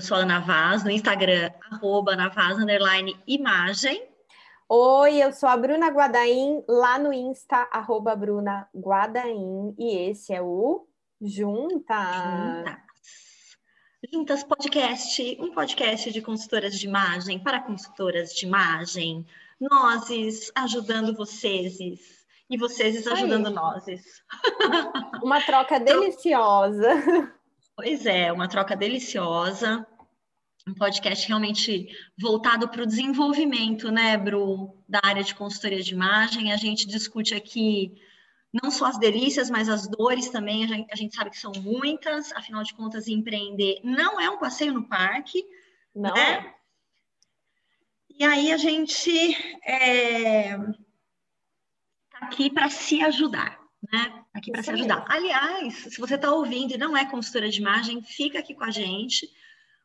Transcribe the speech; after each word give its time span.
Eu 0.00 0.04
sou 0.06 0.16
a 0.16 0.20
Ana 0.20 0.40
Vaz, 0.40 0.82
no 0.82 0.90
Instagram, 0.90 1.50
arroba 1.70 2.12
Ana 2.12 2.30
Vaz, 2.30 2.56
underline, 2.56 3.14
imagem. 3.26 4.02
Oi, 4.66 5.22
eu 5.22 5.30
sou 5.30 5.46
a 5.46 5.54
Bruna 5.58 5.88
Guadaim, 5.88 6.64
lá 6.66 6.98
no 6.98 7.12
Insta, 7.12 7.68
arroba 7.70 8.16
Bruna 8.16 8.66
Guadaim, 8.74 9.74
e 9.78 10.08
esse 10.08 10.32
é 10.32 10.40
o 10.40 10.88
Juntas. 11.20 11.98
Juntas. 12.64 12.78
Juntas 14.10 14.42
Podcast, 14.42 15.36
um 15.38 15.52
podcast 15.52 16.10
de 16.10 16.22
consultoras 16.22 16.78
de 16.78 16.86
imagem 16.86 17.38
para 17.38 17.60
consultoras 17.60 18.32
de 18.32 18.46
imagem. 18.46 19.26
Nós 19.60 20.50
ajudando 20.54 21.14
vocês 21.14 21.78
e 21.78 22.56
vocês 22.56 23.06
ajudando 23.06 23.50
nós. 23.50 23.84
Uma 25.22 25.42
troca 25.42 25.76
deliciosa. 25.84 26.88
Pois 27.76 28.06
é, 28.06 28.32
uma 28.32 28.48
troca 28.48 28.74
deliciosa. 28.74 29.86
Um 30.70 30.74
podcast 30.74 31.26
realmente 31.26 31.88
voltado 32.16 32.68
para 32.68 32.82
o 32.82 32.86
desenvolvimento, 32.86 33.90
né, 33.90 34.16
Bru, 34.16 34.80
da 34.88 35.00
área 35.02 35.24
de 35.24 35.34
consultoria 35.34 35.82
de 35.82 35.92
imagem. 35.92 36.52
A 36.52 36.56
gente 36.56 36.86
discute 36.86 37.34
aqui 37.34 37.92
não 38.52 38.70
só 38.70 38.86
as 38.86 38.98
delícias, 38.98 39.50
mas 39.50 39.68
as 39.68 39.88
dores 39.88 40.28
também. 40.28 40.64
A 40.90 40.96
gente, 40.96 41.14
sabe 41.14 41.30
que 41.30 41.38
são 41.38 41.50
muitas, 41.60 42.30
afinal 42.32 42.62
de 42.62 42.72
contas, 42.74 43.08
empreender 43.08 43.80
não 43.82 44.20
é 44.20 44.30
um 44.30 44.38
passeio 44.38 44.72
no 44.72 44.88
parque. 44.88 45.44
Não 45.94 46.14
né? 46.14 46.32
é. 46.34 46.54
E 48.18 48.24
aí 48.24 48.52
a 48.52 48.56
gente 48.56 49.10
é, 49.64 50.56
tá 52.10 52.18
aqui 52.20 52.48
para 52.48 52.68
se 52.68 53.02
ajudar 53.02 53.60
né? 53.92 54.24
Aqui 54.34 54.52
para 54.52 54.62
se 54.62 54.70
ajudar. 54.70 55.04
Aliás, 55.08 55.74
se 55.74 55.98
você 55.98 56.14
está 56.14 56.32
ouvindo 56.32 56.74
e 56.74 56.78
não 56.78 56.96
é 56.96 57.04
consultora 57.04 57.48
de 57.48 57.60
imagem, 57.60 58.02
fica 58.02 58.38
aqui 58.38 58.54
com 58.54 58.64
a 58.64 58.70
gente, 58.70 59.28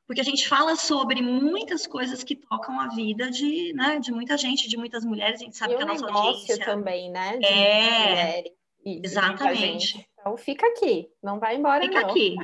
porque 0.07 0.21
a 0.21 0.23
gente 0.23 0.47
fala 0.47 0.75
sobre 0.75 1.21
muitas 1.21 1.87
coisas 1.87 2.23
que 2.23 2.35
tocam 2.35 2.79
a 2.79 2.87
vida 2.89 3.29
de, 3.31 3.73
né, 3.73 3.99
de 3.99 4.11
muita 4.11 4.37
gente, 4.37 4.69
de 4.69 4.77
muitas 4.77 5.03
mulheres. 5.03 5.41
A 5.41 5.43
gente 5.43 5.57
sabe 5.57 5.73
e 5.73 5.77
que 5.77 5.83
a 5.83 5.85
nossa 5.85 6.05
audiência 6.05 6.63
também, 6.63 7.09
né? 7.09 7.37
De 7.37 7.45
é, 7.45 8.43
exatamente. 8.85 10.07
Então 10.19 10.37
fica 10.37 10.65
aqui, 10.67 11.07
não 11.21 11.39
vai 11.39 11.55
embora 11.55 11.83
fica 11.83 12.01
não. 12.01 12.09
aqui, 12.09 12.35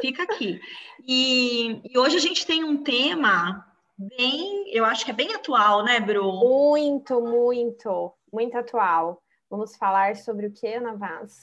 fica 0.00 0.22
aqui. 0.22 0.60
E, 1.06 1.80
e 1.84 1.98
hoje 1.98 2.16
a 2.16 2.20
gente 2.20 2.46
tem 2.46 2.64
um 2.64 2.82
tema 2.82 3.66
bem, 3.96 4.64
eu 4.74 4.84
acho 4.84 5.04
que 5.04 5.10
é 5.10 5.14
bem 5.14 5.34
atual, 5.34 5.84
né, 5.84 6.00
Bru? 6.00 6.32
Muito, 6.32 7.20
muito, 7.20 8.12
muito 8.32 8.56
atual. 8.56 9.22
Vamos 9.50 9.76
falar 9.76 10.14
sobre 10.14 10.46
o 10.46 10.52
que, 10.52 10.68
Ana 10.68 10.94
Vaz? 10.94 11.42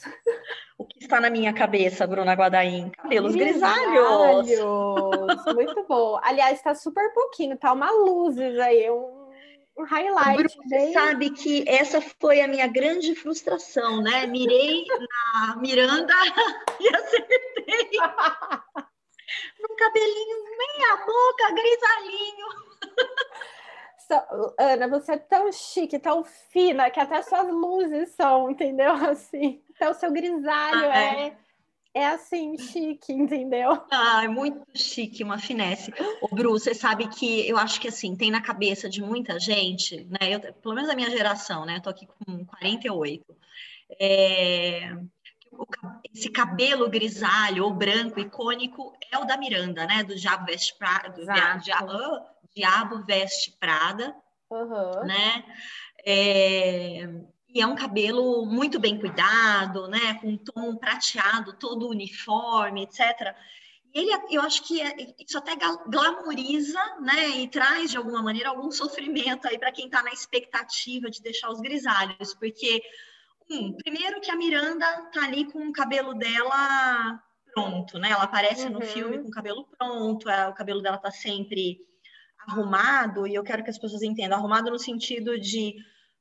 O 0.78 0.84
que 0.86 0.98
está 0.98 1.20
na 1.20 1.28
minha 1.28 1.52
cabeça, 1.52 2.06
Bruna 2.06 2.32
Guadaim? 2.32 2.88
Cabelos 2.88 3.34
grisalhos. 3.36 4.46
grisalhos. 4.46 5.44
Muito 5.54 5.84
bom. 5.86 6.18
Aliás, 6.22 6.56
está 6.56 6.74
super 6.74 7.12
pouquinho, 7.12 7.58
tá 7.58 7.70
uma 7.70 7.90
luzes 7.90 8.58
aí, 8.60 8.90
um, 8.90 9.28
um 9.78 9.84
highlight. 9.84 10.42
Bruno, 10.42 10.68
bem... 10.70 10.92
sabe 10.94 11.30
que 11.30 11.68
essa 11.68 12.00
foi 12.00 12.40
a 12.40 12.48
minha 12.48 12.66
grande 12.66 13.14
frustração, 13.14 14.00
né? 14.00 14.26
Mirei 14.26 14.86
na 15.34 15.56
Miranda 15.56 16.14
e 16.80 16.88
acertei. 16.88 17.90
um 19.70 19.76
cabelinho 19.76 20.44
meia 20.56 20.96
boca, 20.96 21.52
grisalhinho. 21.52 22.46
Ana, 24.58 24.88
você 24.88 25.12
é 25.12 25.18
tão 25.18 25.50
chique, 25.52 25.98
tão 25.98 26.24
fina, 26.24 26.90
que 26.90 27.00
até 27.00 27.22
suas 27.22 27.48
luzes 27.48 28.10
são, 28.10 28.50
entendeu? 28.50 28.92
Assim, 29.08 29.62
então 29.70 29.90
o 29.90 29.94
seu 29.94 30.10
grisalho 30.12 30.90
ah, 30.90 30.98
é. 30.98 31.26
é. 31.26 31.36
é 31.94 32.06
assim, 32.08 32.56
chique, 32.58 33.12
entendeu? 33.12 33.80
Ah, 33.90 34.24
é 34.24 34.28
muito 34.28 34.64
chique, 34.74 35.22
uma 35.22 35.38
finesse. 35.38 35.92
Ô, 36.20 36.34
Bru, 36.34 36.52
você 36.52 36.74
sabe 36.74 37.08
que 37.08 37.48
eu 37.48 37.56
acho 37.56 37.80
que 37.80 37.88
assim, 37.88 38.16
tem 38.16 38.30
na 38.30 38.40
cabeça 38.40 38.88
de 38.88 39.02
muita 39.02 39.38
gente, 39.38 40.04
né? 40.06 40.34
Eu, 40.34 40.40
pelo 40.54 40.74
menos 40.74 40.90
a 40.90 40.94
minha 40.94 41.10
geração, 41.10 41.64
né? 41.64 41.76
Eu 41.76 41.82
tô 41.82 41.90
aqui 41.90 42.06
com 42.06 42.44
48. 42.44 43.36
É, 44.00 44.92
esse 46.12 46.30
cabelo 46.30 46.88
grisalho 46.88 47.64
ou 47.64 47.72
branco 47.72 48.20
icônico 48.20 48.92
é 49.10 49.18
o 49.18 49.24
da 49.24 49.36
Miranda, 49.36 49.86
né? 49.86 50.02
Do 50.02 50.14
Diabo 50.14 50.46
Veste 50.46 50.76
Prada, 50.76 51.10
do 51.10 51.24
Diabo, 51.24 52.26
Diabo 52.58 53.04
Veste 53.04 53.56
Prada, 53.60 54.16
uhum. 54.50 55.06
né? 55.06 55.44
É, 56.04 57.08
e 57.48 57.60
é 57.60 57.66
um 57.66 57.76
cabelo 57.76 58.44
muito 58.46 58.80
bem 58.80 58.98
cuidado, 58.98 59.86
né? 59.86 60.14
Com 60.14 60.30
um 60.30 60.36
tom 60.36 60.76
prateado, 60.76 61.52
todo 61.52 61.88
uniforme, 61.88 62.82
etc. 62.82 63.32
E 63.94 64.00
ele, 64.00 64.10
eu 64.30 64.42
acho 64.42 64.66
que 64.66 64.82
é, 64.82 64.92
isso 65.20 65.38
até 65.38 65.52
glamoriza, 65.86 66.80
né? 67.00 67.28
E 67.28 67.48
traz 67.48 67.92
de 67.92 67.96
alguma 67.96 68.22
maneira 68.24 68.48
algum 68.48 68.72
sofrimento 68.72 69.46
aí 69.46 69.56
para 69.56 69.70
quem 69.70 69.86
está 69.86 70.02
na 70.02 70.10
expectativa 70.10 71.08
de 71.08 71.22
deixar 71.22 71.50
os 71.50 71.60
grisalhos, 71.60 72.34
porque 72.34 72.82
um, 73.48 73.72
primeiro 73.72 74.20
que 74.20 74.32
a 74.32 74.36
Miranda 74.36 74.84
tá 75.12 75.22
ali 75.24 75.44
com 75.44 75.68
o 75.68 75.72
cabelo 75.72 76.12
dela 76.12 77.22
pronto, 77.54 78.00
né? 78.00 78.10
Ela 78.10 78.24
aparece 78.24 78.66
uhum. 78.66 78.72
no 78.72 78.80
filme 78.80 79.18
com 79.18 79.28
o 79.28 79.30
cabelo 79.30 79.64
pronto, 79.78 80.28
é, 80.28 80.48
o 80.48 80.54
cabelo 80.54 80.82
dela 80.82 80.98
tá 80.98 81.12
sempre 81.12 81.78
arrumado, 82.48 83.26
e 83.26 83.34
eu 83.34 83.44
quero 83.44 83.62
que 83.62 83.70
as 83.70 83.78
pessoas 83.78 84.02
entendam, 84.02 84.38
arrumado 84.38 84.70
no 84.70 84.78
sentido 84.78 85.38
de 85.38 85.76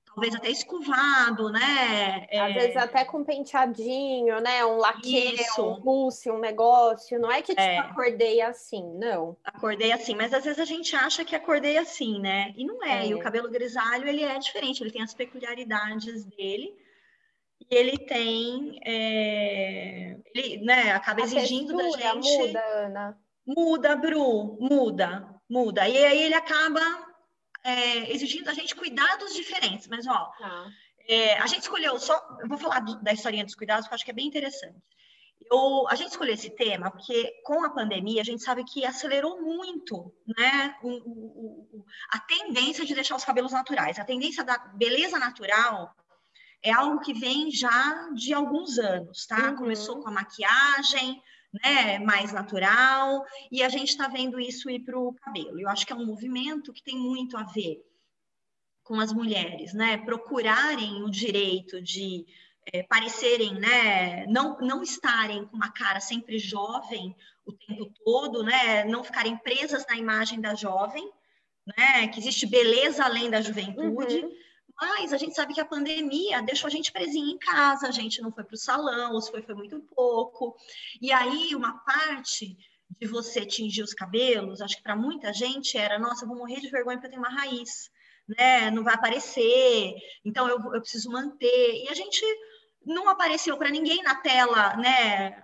talvez 0.05 0.35
até 0.35 0.49
escovado, 0.49 1.49
né? 1.51 2.27
É... 2.29 2.39
Às 2.39 2.53
vezes 2.53 2.77
até 2.77 3.05
com 3.05 3.23
penteadinho, 3.23 4.39
né? 4.41 4.65
Um 4.65 4.77
laque, 4.77 5.35
um 5.59 5.79
mousse, 5.79 6.29
um 6.29 6.39
negócio. 6.39 7.19
Não 7.19 7.31
é 7.31 7.41
que 7.41 7.53
tipo, 7.53 7.61
é. 7.61 7.77
acordei 7.77 8.41
assim, 8.41 8.83
não. 8.97 9.37
Acordei 9.43 9.91
assim, 9.91 10.15
mas 10.15 10.33
às 10.33 10.43
vezes 10.43 10.59
a 10.59 10.65
gente 10.65 10.95
acha 10.95 11.23
que 11.23 11.35
acordei 11.35 11.77
assim, 11.77 12.19
né? 12.19 12.53
E 12.57 12.65
não 12.65 12.83
é. 12.83 13.05
é. 13.05 13.07
E 13.07 13.13
o 13.13 13.19
cabelo 13.19 13.49
grisalho, 13.49 14.07
ele 14.07 14.23
é 14.23 14.37
diferente, 14.39 14.81
ele 14.81 14.91
tem 14.91 15.03
as 15.03 15.13
peculiaridades 15.13 16.25
dele. 16.25 16.75
E 17.59 17.75
ele 17.75 17.97
tem, 17.97 18.79
é... 18.85 20.17
ele, 20.33 20.65
né, 20.65 20.91
acaba 20.91 21.21
a 21.21 21.25
exigindo 21.25 21.75
da 21.75 21.89
gente... 21.89 22.37
muda, 22.37 22.59
Ana. 22.59 23.17
Muda, 23.45 23.95
Bru, 23.95 24.57
muda 24.59 25.36
muda. 25.49 25.87
E 25.87 25.97
aí 25.97 26.23
ele 26.23 26.33
acaba 26.33 26.81
é, 27.63 28.11
exigindo 28.11 28.45
da 28.45 28.53
gente 28.53 28.75
cuidados 28.75 29.33
diferentes. 29.33 29.87
Mas, 29.87 30.07
ó, 30.07 30.31
tá. 30.37 30.67
é, 31.07 31.37
a 31.37 31.47
gente 31.47 31.61
escolheu 31.61 31.99
só. 31.99 32.15
Eu 32.41 32.47
vou 32.47 32.57
falar 32.57 32.79
do, 32.81 33.01
da 33.01 33.13
historinha 33.13 33.45
dos 33.45 33.55
cuidados, 33.55 33.85
porque 33.85 33.93
eu 33.93 33.95
acho 33.95 34.05
que 34.05 34.11
é 34.11 34.15
bem 34.15 34.27
interessante. 34.27 34.77
Eu, 35.49 35.87
a 35.87 35.95
gente 35.95 36.09
escolheu 36.11 36.33
esse 36.33 36.49
tema 36.49 36.91
porque, 36.91 37.31
com 37.43 37.63
a 37.63 37.69
pandemia, 37.69 38.21
a 38.21 38.25
gente 38.25 38.43
sabe 38.43 38.63
que 38.63 38.85
acelerou 38.85 39.41
muito 39.41 40.13
né, 40.37 40.75
o, 40.81 40.89
o, 40.89 41.69
o, 41.77 41.85
a 42.11 42.19
tendência 42.19 42.85
de 42.85 42.93
deixar 42.93 43.15
os 43.15 43.23
cabelos 43.23 43.51
naturais. 43.51 43.99
A 43.99 44.03
tendência 44.03 44.43
da 44.43 44.57
beleza 44.57 45.17
natural 45.17 45.95
é 46.61 46.71
algo 46.71 46.99
que 46.99 47.13
vem 47.13 47.51
já 47.51 48.09
de 48.13 48.33
alguns 48.33 48.77
anos, 48.77 49.25
tá? 49.25 49.51
Uhum. 49.51 49.55
Começou 49.57 50.01
com 50.01 50.09
a 50.09 50.11
maquiagem, 50.11 51.21
né, 51.63 51.99
mais 51.99 52.31
natural, 52.31 53.25
e 53.51 53.63
a 53.63 53.69
gente 53.69 53.89
está 53.89 54.07
vendo 54.07 54.39
isso 54.39 54.69
ir 54.69 54.79
para 54.79 54.97
o 54.97 55.13
cabelo. 55.13 55.59
Eu 55.59 55.69
acho 55.69 55.85
que 55.85 55.93
é 55.93 55.95
um 55.95 56.05
movimento 56.05 56.73
que 56.73 56.83
tem 56.83 56.97
muito 56.97 57.37
a 57.37 57.43
ver 57.43 57.83
com 58.83 58.99
as 58.99 59.11
mulheres, 59.11 59.73
né, 59.73 59.97
procurarem 59.97 61.03
o 61.03 61.09
direito 61.09 61.81
de 61.81 62.25
é, 62.71 62.83
parecerem, 62.83 63.53
né, 63.53 64.25
não, 64.27 64.57
não 64.59 64.81
estarem 64.81 65.45
com 65.45 65.55
uma 65.55 65.71
cara 65.71 65.99
sempre 65.99 66.39
jovem 66.39 67.15
o 67.45 67.51
tempo 67.51 67.91
todo, 68.03 68.43
né, 68.43 68.85
não 68.85 69.03
ficarem 69.03 69.37
presas 69.37 69.85
na 69.87 69.97
imagem 69.97 70.39
da 70.39 70.55
jovem, 70.55 71.09
né, 71.77 72.07
que 72.07 72.19
existe 72.19 72.45
beleza 72.45 73.03
além 73.03 73.29
da 73.29 73.41
juventude. 73.41 74.19
Uhum 74.19 74.46
mas 74.79 75.11
a 75.11 75.17
gente 75.17 75.33
sabe 75.33 75.53
que 75.53 75.61
a 75.61 75.65
pandemia 75.65 76.41
deixou 76.41 76.67
a 76.67 76.71
gente 76.71 76.91
presinha 76.91 77.33
em 77.33 77.37
casa, 77.37 77.87
a 77.87 77.91
gente 77.91 78.21
não 78.21 78.31
foi 78.31 78.43
para 78.43 78.53
o 78.53 78.57
salão, 78.57 79.13
ou 79.13 79.21
se 79.21 79.31
foi, 79.31 79.41
foi 79.41 79.55
muito 79.55 79.79
pouco. 79.95 80.55
E 81.01 81.11
aí, 81.11 81.55
uma 81.55 81.79
parte 81.79 82.55
de 82.99 83.07
você 83.07 83.45
tingir 83.45 83.81
os 83.81 83.93
cabelos, 83.93 84.61
acho 84.61 84.77
que 84.77 84.83
para 84.83 84.95
muita 84.95 85.33
gente 85.33 85.77
era, 85.77 85.99
nossa, 85.99 86.23
eu 86.23 86.27
vou 86.27 86.37
morrer 86.37 86.59
de 86.59 86.69
vergonha 86.69 86.97
porque 86.97 87.07
eu 87.07 87.11
tenho 87.11 87.21
uma 87.21 87.35
raiz, 87.35 87.89
né? 88.27 88.69
Não 88.71 88.83
vai 88.83 88.93
aparecer, 88.93 89.95
então 90.23 90.47
eu, 90.47 90.57
eu 90.73 90.81
preciso 90.81 91.09
manter. 91.09 91.83
E 91.83 91.89
a 91.89 91.93
gente 91.93 92.23
não 92.85 93.09
apareceu 93.09 93.57
para 93.57 93.69
ninguém 93.69 94.01
na 94.03 94.15
tela, 94.15 94.75
né? 94.77 95.43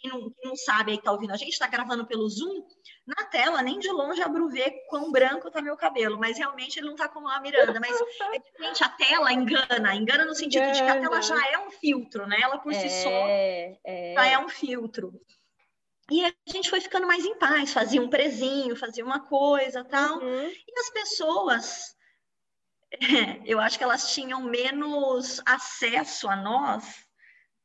Quem 0.00 0.10
não, 0.10 0.30
quem 0.30 0.48
não 0.48 0.56
sabe 0.56 0.92
aí 0.92 0.96
que 0.96 1.02
está 1.02 1.12
ouvindo, 1.12 1.32
a 1.32 1.36
gente 1.36 1.52
está 1.52 1.66
gravando 1.66 2.06
pelo 2.06 2.28
Zoom, 2.28 2.62
na 3.06 3.24
tela, 3.26 3.62
nem 3.62 3.78
de 3.78 3.88
longe 3.88 4.20
a 4.20 4.28
Bru 4.28 4.48
vê 4.48 4.68
quão 4.88 5.12
branco 5.12 5.50
tá 5.50 5.62
meu 5.62 5.76
cabelo, 5.76 6.18
mas 6.18 6.36
realmente 6.36 6.78
ele 6.78 6.88
não 6.88 6.96
tá 6.96 7.08
como 7.08 7.28
a 7.28 7.40
Miranda. 7.40 7.78
Mas 7.78 7.92
é 8.34 8.38
diferente, 8.38 8.82
a 8.82 8.88
tela 8.88 9.32
engana, 9.32 9.94
engana 9.94 10.24
no 10.24 10.34
sentido 10.34 10.64
engana. 10.64 10.72
de 10.72 10.82
que 10.82 10.88
a 10.88 11.00
tela 11.00 11.22
já 11.22 11.52
é 11.52 11.58
um 11.58 11.70
filtro, 11.70 12.26
né? 12.26 12.38
Ela 12.40 12.58
por 12.58 12.72
é, 12.72 12.80
si 12.80 13.02
só 13.02 13.10
é. 13.10 14.14
já 14.14 14.26
é 14.26 14.38
um 14.38 14.48
filtro. 14.48 15.12
E 16.10 16.24
a 16.24 16.32
gente 16.46 16.68
foi 16.68 16.80
ficando 16.80 17.06
mais 17.06 17.24
em 17.24 17.36
paz, 17.38 17.72
fazia 17.72 18.02
um 18.02 18.08
prezinho, 18.08 18.76
fazia 18.76 19.04
uma 19.04 19.20
coisa 19.20 19.84
tal. 19.84 20.18
Uhum. 20.18 20.48
E 20.48 20.80
as 20.80 20.90
pessoas, 20.90 21.96
eu 23.44 23.60
acho 23.60 23.78
que 23.78 23.84
elas 23.84 24.12
tinham 24.12 24.42
menos 24.42 25.40
acesso 25.46 26.28
a 26.28 26.36
nós, 26.36 27.06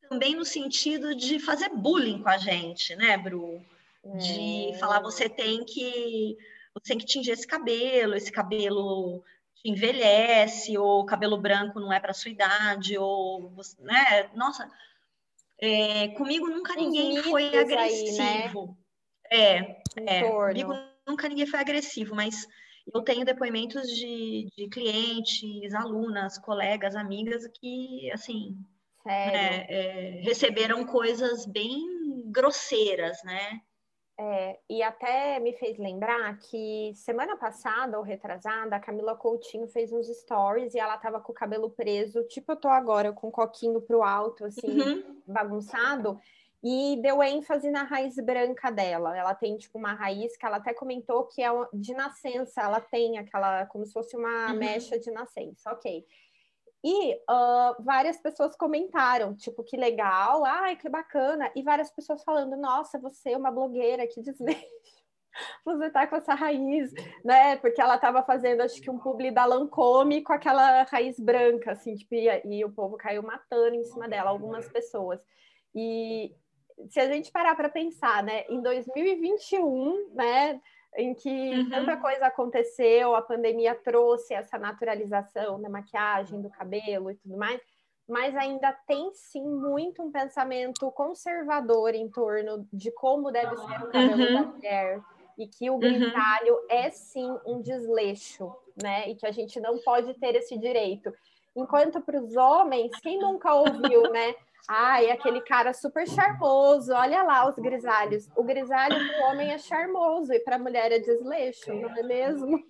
também 0.07 0.35
no 0.35 0.45
sentido 0.45 1.15
de 1.15 1.39
fazer 1.39 1.69
bullying 1.69 2.21
com 2.21 2.29
a 2.29 2.37
gente, 2.37 2.95
né, 2.95 3.17
Bru? 3.17 3.63
De 4.03 4.77
falar 4.79 4.99
você 5.01 5.29
tem 5.29 5.63
que 5.63 6.37
você 6.73 6.93
tem 6.93 6.97
que 6.97 7.05
tingir 7.05 7.31
esse 7.31 7.45
cabelo, 7.45 8.15
esse 8.15 8.31
cabelo 8.31 9.23
te 9.55 9.69
envelhece, 9.69 10.77
ou 10.77 11.05
cabelo 11.05 11.37
branco 11.37 11.79
não 11.79 11.91
é 11.91 11.99
para 11.99 12.13
sua 12.13 12.31
idade, 12.31 12.97
ou 12.97 13.53
né? 13.79 14.29
Nossa, 14.33 14.69
é, 15.59 16.07
comigo 16.09 16.47
nunca 16.47 16.75
ninguém 16.75 17.21
foi 17.23 17.55
agressivo. 17.55 18.77
Aí, 19.29 19.37
né? 19.37 19.81
É, 19.97 20.19
é 20.19 20.29
comigo 20.29 20.73
nunca 21.07 21.27
ninguém 21.29 21.45
foi 21.45 21.59
agressivo, 21.59 22.15
mas 22.15 22.47
eu 22.93 23.01
tenho 23.03 23.25
depoimentos 23.25 23.87
de, 23.87 24.49
de 24.57 24.67
clientes, 24.69 25.73
alunas, 25.73 26.37
colegas, 26.39 26.95
amigas 26.95 27.47
que, 27.59 28.09
assim, 28.11 28.57
é, 29.07 30.17
é, 30.17 30.21
receberam 30.21 30.85
coisas 30.85 31.45
bem 31.45 31.85
grosseiras, 32.31 33.21
né? 33.23 33.61
É, 34.19 34.59
e 34.69 34.83
até 34.83 35.39
me 35.39 35.53
fez 35.53 35.77
lembrar 35.77 36.37
que 36.37 36.91
semana 36.95 37.35
passada 37.37 37.97
ou 37.97 38.03
retrasada, 38.03 38.75
a 38.75 38.79
Camila 38.79 39.15
Coutinho 39.15 39.67
fez 39.67 39.91
uns 39.91 40.07
stories 40.07 40.75
e 40.75 40.79
ela 40.79 40.97
tava 40.97 41.19
com 41.19 41.31
o 41.31 41.35
cabelo 41.35 41.71
preso, 41.71 42.23
tipo 42.25 42.51
eu 42.51 42.55
tô 42.55 42.67
agora, 42.67 43.11
com 43.11 43.29
o 43.29 43.31
coquinho 43.31 43.81
pro 43.81 44.03
alto, 44.03 44.45
assim, 44.45 44.79
uhum. 44.79 45.21
bagunçado, 45.25 46.19
e 46.63 46.99
deu 47.01 47.23
ênfase 47.23 47.71
na 47.71 47.83
raiz 47.83 48.15
branca 48.17 48.69
dela. 48.71 49.17
Ela 49.17 49.33
tem, 49.33 49.57
tipo, 49.57 49.79
uma 49.79 49.93
raiz 49.93 50.37
que 50.37 50.45
ela 50.45 50.57
até 50.57 50.73
comentou 50.73 51.25
que 51.25 51.41
é 51.41 51.49
de 51.73 51.93
nascença, 51.93 52.61
ela 52.61 52.79
tem 52.79 53.17
aquela, 53.17 53.65
como 53.65 53.85
se 53.85 53.93
fosse 53.93 54.15
uma 54.15 54.51
uhum. 54.51 54.57
mecha 54.57 54.99
de 54.99 55.09
nascença, 55.09 55.71
ok. 55.71 56.05
E 56.83 57.13
uh, 57.15 57.83
várias 57.83 58.17
pessoas 58.17 58.55
comentaram, 58.55 59.35
tipo, 59.35 59.63
que 59.63 59.77
legal, 59.77 60.43
ai, 60.45 60.75
que 60.75 60.89
bacana. 60.89 61.51
E 61.55 61.61
várias 61.61 61.91
pessoas 61.91 62.23
falando, 62.23 62.57
nossa, 62.57 62.97
você 62.99 63.31
é 63.31 63.37
uma 63.37 63.51
blogueira, 63.51 64.07
que 64.07 64.21
desleixo. 64.21 64.65
Você 65.63 65.89
tá 65.89 66.05
com 66.05 66.17
essa 66.17 66.33
raiz, 66.33 66.91
né? 67.23 67.55
Porque 67.55 67.79
ela 67.79 67.97
tava 67.97 68.21
fazendo, 68.21 68.59
acho 68.59 68.81
que 68.81 68.89
um 68.89 68.99
publi 68.99 69.31
da 69.31 69.45
Lancome 69.45 70.21
com 70.21 70.33
aquela 70.33 70.83
raiz 70.83 71.17
branca, 71.17 71.71
assim, 71.71 71.95
tipo, 71.95 72.15
e, 72.15 72.27
e 72.45 72.65
o 72.65 72.71
povo 72.71 72.97
caiu 72.97 73.23
matando 73.23 73.75
em 73.75 73.83
cima 73.85 74.09
dela, 74.09 74.29
algumas 74.29 74.67
pessoas. 74.67 75.21
E 75.73 76.35
se 76.89 76.99
a 76.99 77.07
gente 77.07 77.31
parar 77.31 77.55
para 77.55 77.69
pensar, 77.69 78.23
né, 78.23 78.43
em 78.49 78.61
2021, 78.61 80.13
né, 80.13 80.61
em 80.97 81.13
que 81.13 81.29
uhum. 81.29 81.69
tanta 81.69 81.97
coisa 81.97 82.25
aconteceu, 82.25 83.15
a 83.15 83.21
pandemia 83.21 83.73
trouxe 83.75 84.33
essa 84.33 84.57
naturalização 84.57 85.61
da 85.61 85.69
maquiagem, 85.69 86.41
do 86.41 86.49
cabelo 86.49 87.11
e 87.11 87.15
tudo 87.15 87.37
mais, 87.37 87.61
mas 88.07 88.35
ainda 88.35 88.73
tem 88.85 89.09
sim 89.13 89.45
muito 89.45 90.03
um 90.03 90.11
pensamento 90.11 90.91
conservador 90.91 91.95
em 91.95 92.09
torno 92.09 92.67
de 92.73 92.91
como 92.91 93.31
deve 93.31 93.55
ser 93.55 93.83
o 93.83 93.91
cabelo 93.91 94.21
uhum. 94.21 94.33
da 94.33 94.41
mulher 94.51 95.01
e 95.37 95.47
que 95.47 95.69
o 95.69 95.73
uhum. 95.73 95.79
grisalho 95.79 96.55
uhum. 96.55 96.65
é 96.69 96.89
sim 96.89 97.37
um 97.45 97.61
desleixo, 97.61 98.53
né? 98.81 99.09
E 99.09 99.15
que 99.15 99.25
a 99.25 99.31
gente 99.31 99.59
não 99.59 99.77
pode 99.79 100.13
ter 100.15 100.35
esse 100.35 100.57
direito. 100.57 101.13
Enquanto 101.55 102.01
para 102.01 102.21
os 102.21 102.35
homens, 102.35 102.91
quem 103.01 103.19
nunca 103.19 103.53
ouviu, 103.53 104.11
né? 104.11 104.35
Ai, 104.67 105.09
aquele 105.11 105.41
cara 105.41 105.73
super 105.73 106.07
charmoso. 106.07 106.93
Olha 106.93 107.23
lá 107.23 107.49
os 107.49 107.55
grisalhos. 107.55 108.27
O 108.35 108.43
grisalho 108.43 108.95
para 108.95 109.19
o 109.19 109.31
homem 109.31 109.51
é 109.51 109.57
charmoso 109.57 110.33
e 110.33 110.39
para 110.39 110.55
a 110.55 110.59
mulher 110.59 110.91
é 110.91 110.99
desleixo, 110.99 111.73
não 111.73 111.89
é 111.89 112.03
mesmo? 112.03 112.63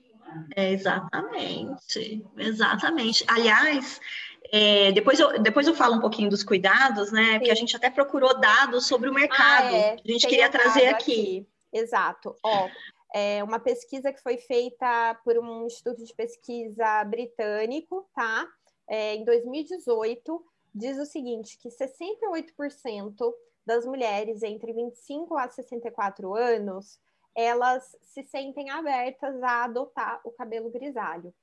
É, 0.55 0.71
exatamente, 0.71 2.25
exatamente. 2.37 3.25
Aliás, 3.27 3.99
é, 4.51 4.91
depois, 4.91 5.19
eu, 5.19 5.39
depois 5.41 5.67
eu 5.67 5.75
falo 5.75 5.95
um 5.95 6.01
pouquinho 6.01 6.29
dos 6.29 6.43
cuidados, 6.43 7.11
né? 7.11 7.23
Sim. 7.23 7.37
Porque 7.39 7.51
a 7.51 7.55
gente 7.55 7.75
até 7.75 7.89
procurou 7.89 8.39
dados 8.39 8.87
sobre 8.87 9.09
o 9.09 9.13
mercado. 9.13 9.73
Ah, 9.73 9.77
é. 9.77 9.93
A 9.93 10.11
gente 10.11 10.21
Tem 10.21 10.29
queria 10.29 10.49
trazer 10.49 10.87
aqui. 10.87 11.11
aqui. 11.11 11.47
Exato. 11.73 12.35
Ó, 12.43 12.69
é 13.13 13.43
uma 13.43 13.59
pesquisa 13.59 14.11
que 14.11 14.21
foi 14.21 14.37
feita 14.37 15.19
por 15.23 15.37
um 15.37 15.65
instituto 15.65 16.03
de 16.03 16.13
pesquisa 16.13 17.03
britânico, 17.05 18.09
tá? 18.15 18.47
É, 18.89 19.15
em 19.15 19.23
2018 19.23 20.43
diz 20.73 20.97
o 20.97 21.05
seguinte, 21.05 21.57
que 21.57 21.69
68% 21.69 23.33
das 23.65 23.85
mulheres 23.85 24.41
entre 24.43 24.73
25 24.73 25.37
a 25.37 25.49
64 25.49 26.33
anos, 26.35 26.99
elas 27.35 27.95
se 28.01 28.23
sentem 28.23 28.69
abertas 28.69 29.41
a 29.43 29.65
adotar 29.65 30.21
o 30.25 30.31
cabelo 30.31 30.69
grisalho. 30.69 31.33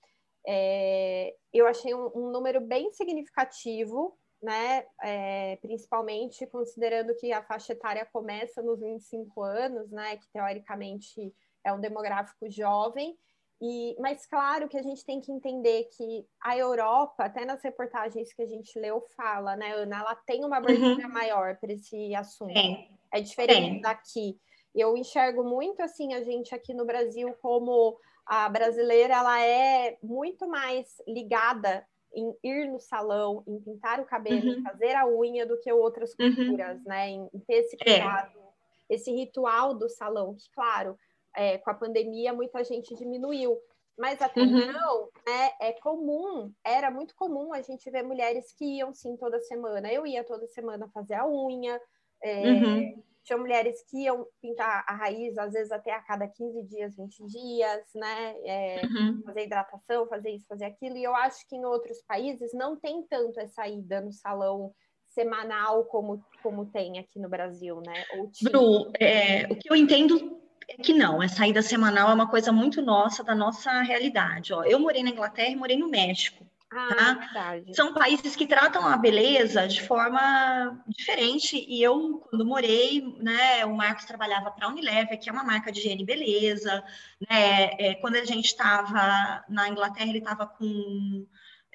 É, 0.47 1.35
eu 1.53 1.67
achei 1.67 1.95
um, 1.95 2.11
um, 2.15 2.31
número 2.31 2.61
bem 2.61 2.91
significativo, 2.93 4.17
né? 4.43 4.87
É, 5.03 5.57
principalmente 5.57 6.47
considerando 6.47 7.15
que 7.17 7.33
a 7.33 7.43
faixa 7.43 7.73
etária 7.73 8.07
começa 8.13 8.63
nos 8.63 8.81
25 8.81 9.43
anos, 9.43 9.91
né? 9.91 10.17
Que 10.17 10.29
teoricamente 10.33 11.35
é 11.65 11.73
um 11.73 11.81
demográfico 11.81 12.49
jovem, 12.51 13.17
e, 13.61 13.97
mas 13.99 14.25
claro 14.25 14.69
que 14.69 14.77
a 14.77 14.83
gente 14.83 15.05
tem 15.05 15.21
que 15.21 15.33
entender 15.33 15.89
que 15.97 16.25
a 16.41 16.57
Europa, 16.57 17.25
até 17.25 17.45
nas 17.45 17.63
reportagens 17.63 18.33
que 18.33 18.43
a 18.43 18.47
gente 18.47 18.79
leu, 18.79 19.05
fala, 19.17 19.57
né, 19.57 19.73
Ana? 19.73 19.99
Ela 20.01 20.15
tem 20.15 20.45
uma 20.45 20.59
abertura 20.59 21.07
uhum. 21.07 21.13
maior 21.13 21.57
para 21.57 21.73
esse 21.73 22.15
assunto. 22.15 22.53
Sim. 22.53 22.87
É 23.13 23.21
diferente 23.21 23.77
Sim. 23.77 23.81
daqui. 23.81 24.39
Eu 24.75 24.97
enxergo 24.97 25.43
muito 25.43 25.83
assim 25.83 26.15
a 26.15 26.23
gente 26.23 26.55
aqui 26.55 26.73
no 26.73 26.85
Brasil 26.85 27.35
como 27.43 27.99
a 28.25 28.49
brasileira, 28.49 29.15
ela 29.15 29.43
é 29.43 29.97
muito 30.03 30.47
mais 30.47 30.87
ligada 31.07 31.85
em 32.15 32.35
ir 32.45 32.69
no 32.69 32.79
salão, 32.79 33.43
em 33.47 33.59
pintar 33.59 34.01
o 34.01 34.05
cabelo, 34.05 34.53
uhum. 34.53 34.59
em 34.59 34.63
fazer 34.63 34.95
a 34.95 35.09
unha 35.09 35.47
do 35.47 35.59
que 35.59 35.73
outras 35.73 36.15
uhum. 36.19 36.35
culturas, 36.35 36.79
uhum. 36.79 36.85
né? 36.87 37.11
Em 37.11 37.29
ter 37.47 37.55
esse 37.55 37.77
é. 37.81 37.85
cuidado, 37.85 38.39
é. 38.39 38.95
esse 38.95 39.11
ritual 39.11 39.75
do 39.75 39.89
salão, 39.89 40.35
que 40.35 40.49
claro, 40.53 40.97
é, 41.37 41.59
com 41.59 41.71
a 41.71 41.75
pandemia 41.75 42.33
muita 42.33 42.63
gente 42.65 42.95
diminuiu. 42.95 43.59
Mas 43.99 44.23
até 44.23 44.41
uhum. 44.41 44.59
então, 44.59 45.09
né, 45.27 45.51
é 45.61 45.73
comum, 45.73 46.53
era 46.65 46.89
muito 46.89 47.17
comum 47.17 47.53
a 47.53 47.61
gente 47.61 47.91
ver 47.91 48.05
mulheres 48.05 48.53
que 48.57 48.65
iam 48.65 48.95
sim 48.95 49.17
toda 49.17 49.41
semana. 49.41 49.93
Eu 49.93 50.07
ia 50.07 50.23
toda 50.23 50.47
semana 50.47 50.89
fazer 50.95 51.15
a 51.15 51.27
unha, 51.29 51.81
é, 52.23 52.49
uhum. 52.49 53.03
tinha 53.25 53.37
mulheres 53.37 53.83
que 53.91 54.05
iam 54.05 54.25
pintar 54.41 54.85
a 54.87 54.95
raiz, 54.95 55.37
às 55.37 55.53
vezes 55.53 55.73
até 55.73 55.93
a 55.93 56.01
cada 56.01 56.29
15 56.29 56.63
dias, 56.63 56.97
20 56.97 57.27
dias, 57.27 57.83
né? 57.93 58.37
É, 58.45 58.83
uhum. 58.87 59.23
Fazer 59.25 59.47
hidratação, 59.47 60.07
fazer 60.07 60.31
isso, 60.31 60.47
fazer 60.47 60.67
aquilo. 60.67 60.97
E 60.97 61.03
eu 61.03 61.17
acho 61.17 61.45
que 61.49 61.57
em 61.57 61.65
outros 61.65 62.01
países 62.07 62.53
não 62.55 62.77
tem 62.77 63.03
tanto 63.03 63.41
essa 63.41 63.67
ida 63.67 64.01
no 64.01 64.13
salão 64.13 64.73
semanal 65.09 65.85
como, 65.87 66.25
como 66.41 66.67
tem 66.67 67.01
aqui 67.01 67.19
no 67.19 67.29
Brasil, 67.29 67.81
né? 67.85 68.05
Bru, 68.43 68.93
é, 69.01 69.53
o 69.53 69.57
que 69.57 69.73
eu 69.73 69.75
entendo 69.75 70.41
é 70.69 70.77
que 70.77 70.93
não, 70.93 71.21
a 71.21 71.29
saída 71.29 71.63
semanal 71.63 72.11
é 72.11 72.15
uma 72.15 72.29
coisa 72.29 72.53
muito 72.53 72.83
nossa, 72.83 73.25
da 73.25 73.35
nossa 73.35 73.81
realidade. 73.81 74.53
Ó, 74.53 74.63
eu 74.65 74.79
morei 74.79 75.03
na 75.03 75.11
Inglaterra 75.11 75.49
e 75.49 75.57
morei 75.57 75.79
no 75.79 75.89
México. 75.89 76.47
Ah, 76.71 77.15
tá? 77.33 77.55
São 77.73 77.95
países 77.95 78.37
que 78.37 78.47
tratam 78.47 78.87
a 78.87 78.95
beleza 78.99 79.67
de 79.67 79.81
forma 79.81 80.79
diferente. 80.87 81.65
E 81.67 81.83
eu, 81.83 82.19
quando 82.29 82.45
morei, 82.45 83.03
né, 83.19 83.65
o 83.65 83.75
Marcos 83.75 84.05
trabalhava 84.05 84.51
para 84.51 84.67
a 84.67 84.69
Unilever, 84.69 85.19
que 85.19 85.31
é 85.31 85.33
uma 85.33 85.45
marca 85.45 85.73
de 85.73 85.81
higiene 85.81 86.03
e 86.03 86.07
beleza. 86.07 86.85
Né? 87.29 87.71
É, 87.79 87.95
quando 87.95 88.17
a 88.17 88.25
gente 88.25 88.45
estava 88.45 89.43
na 89.49 89.69
Inglaterra, 89.71 90.11
ele 90.11 90.19
estava 90.19 90.47
com 90.47 91.27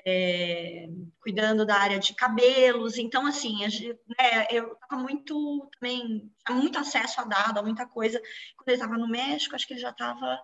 é, 0.05 0.87
cuidando 1.21 1.65
da 1.65 1.75
área 1.75 1.99
de 1.99 2.13
cabelos. 2.13 2.97
Então, 2.97 3.25
assim, 3.25 3.57
gente, 3.69 3.87
né, 3.87 4.47
eu 4.51 4.73
estava 4.73 5.01
muito 5.01 5.69
também, 5.79 6.31
tinha 6.45 6.57
muito 6.57 6.77
acesso 6.77 7.21
a 7.21 7.23
dado, 7.23 7.59
a 7.59 7.63
muita 7.63 7.85
coisa. 7.85 8.21
Quando 8.57 8.67
ele 8.67 8.77
estava 8.77 8.97
no 8.97 9.07
México, 9.07 9.55
acho 9.55 9.67
que 9.67 9.73
ele 9.73 9.81
já 9.81 9.91
estava. 9.91 10.39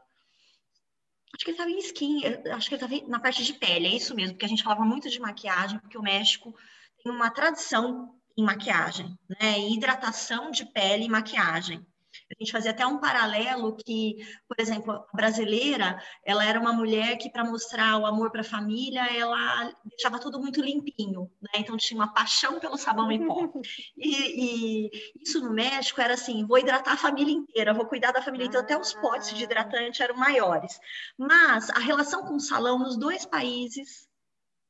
Acho 1.36 1.46
que 1.46 1.51
ele 1.51 1.58
estava 1.58 1.70
em 1.70 1.78
skin, 1.78 2.22
acho 2.51 2.70
que 2.70 2.75
ele 2.75 2.84
estava 2.84 3.08
na 3.08 3.20
parte 3.20 3.44
de 3.44 3.54
pele, 3.54 3.86
é 3.86 3.96
isso 3.96 4.16
mesmo, 4.16 4.34
porque 4.34 4.46
a 4.46 4.50
gente 4.50 4.63
falava 4.63 4.84
muito 4.84 5.10
de 5.10 5.20
maquiagem, 5.20 5.78
porque 5.80 5.98
o 5.98 6.01
México 6.01 6.56
tem 7.04 7.12
uma 7.12 7.30
tradição 7.30 8.20
em 8.36 8.44
maquiagem, 8.44 9.16
né? 9.39 9.60
Hidratação 9.60 10.50
de 10.50 10.66
pele 10.66 11.06
e 11.06 11.10
maquiagem. 11.10 11.86
A 12.32 12.36
gente 12.38 12.52
fazia 12.52 12.72
até 12.72 12.86
um 12.86 13.00
paralelo 13.00 13.76
que, 13.76 14.18
por 14.48 14.60
exemplo, 14.60 14.92
a 14.92 15.06
brasileira, 15.12 16.02
ela 16.24 16.46
era 16.46 16.60
uma 16.60 16.72
mulher 16.72 17.18
que, 17.18 17.30
para 17.30 17.44
mostrar 17.44 17.98
o 17.98 18.06
amor 18.06 18.32
para 18.32 18.42
a 18.42 18.44
família, 18.44 19.04
ela 19.18 19.74
deixava 19.84 20.20
tudo 20.20 20.40
muito 20.40 20.62
limpinho, 20.62 21.32
né? 21.42 21.50
Então 21.58 21.76
tinha 21.76 22.00
uma 22.00 22.14
paixão 22.14 22.60
pelo 22.60 22.78
sabão 22.78 23.12
em 23.12 23.26
pó. 23.26 23.40
E, 23.98 24.86
e, 24.86 24.90
isso 25.22 25.42
no 25.42 25.52
México 25.52 26.00
era 26.00 26.14
assim: 26.14 26.46
vou 26.46 26.58
hidratar 26.58 26.94
a 26.94 26.98
família 26.98 27.34
inteira, 27.34 27.74
vou 27.74 27.86
cuidar 27.86 28.12
da 28.12 28.22
família 28.22 28.46
inteira, 28.46 28.64
até 28.64 28.78
os 28.78 28.94
potes 28.94 29.34
de 29.34 29.44
hidratante 29.44 30.02
eram 30.02 30.16
maiores. 30.16 30.80
Mas 31.18 31.70
a 31.70 31.80
relação 31.80 32.24
com 32.26 32.36
o 32.36 32.40
salão 32.40 32.80
nos 32.80 32.98
dois 32.98 33.26
países 33.26 34.08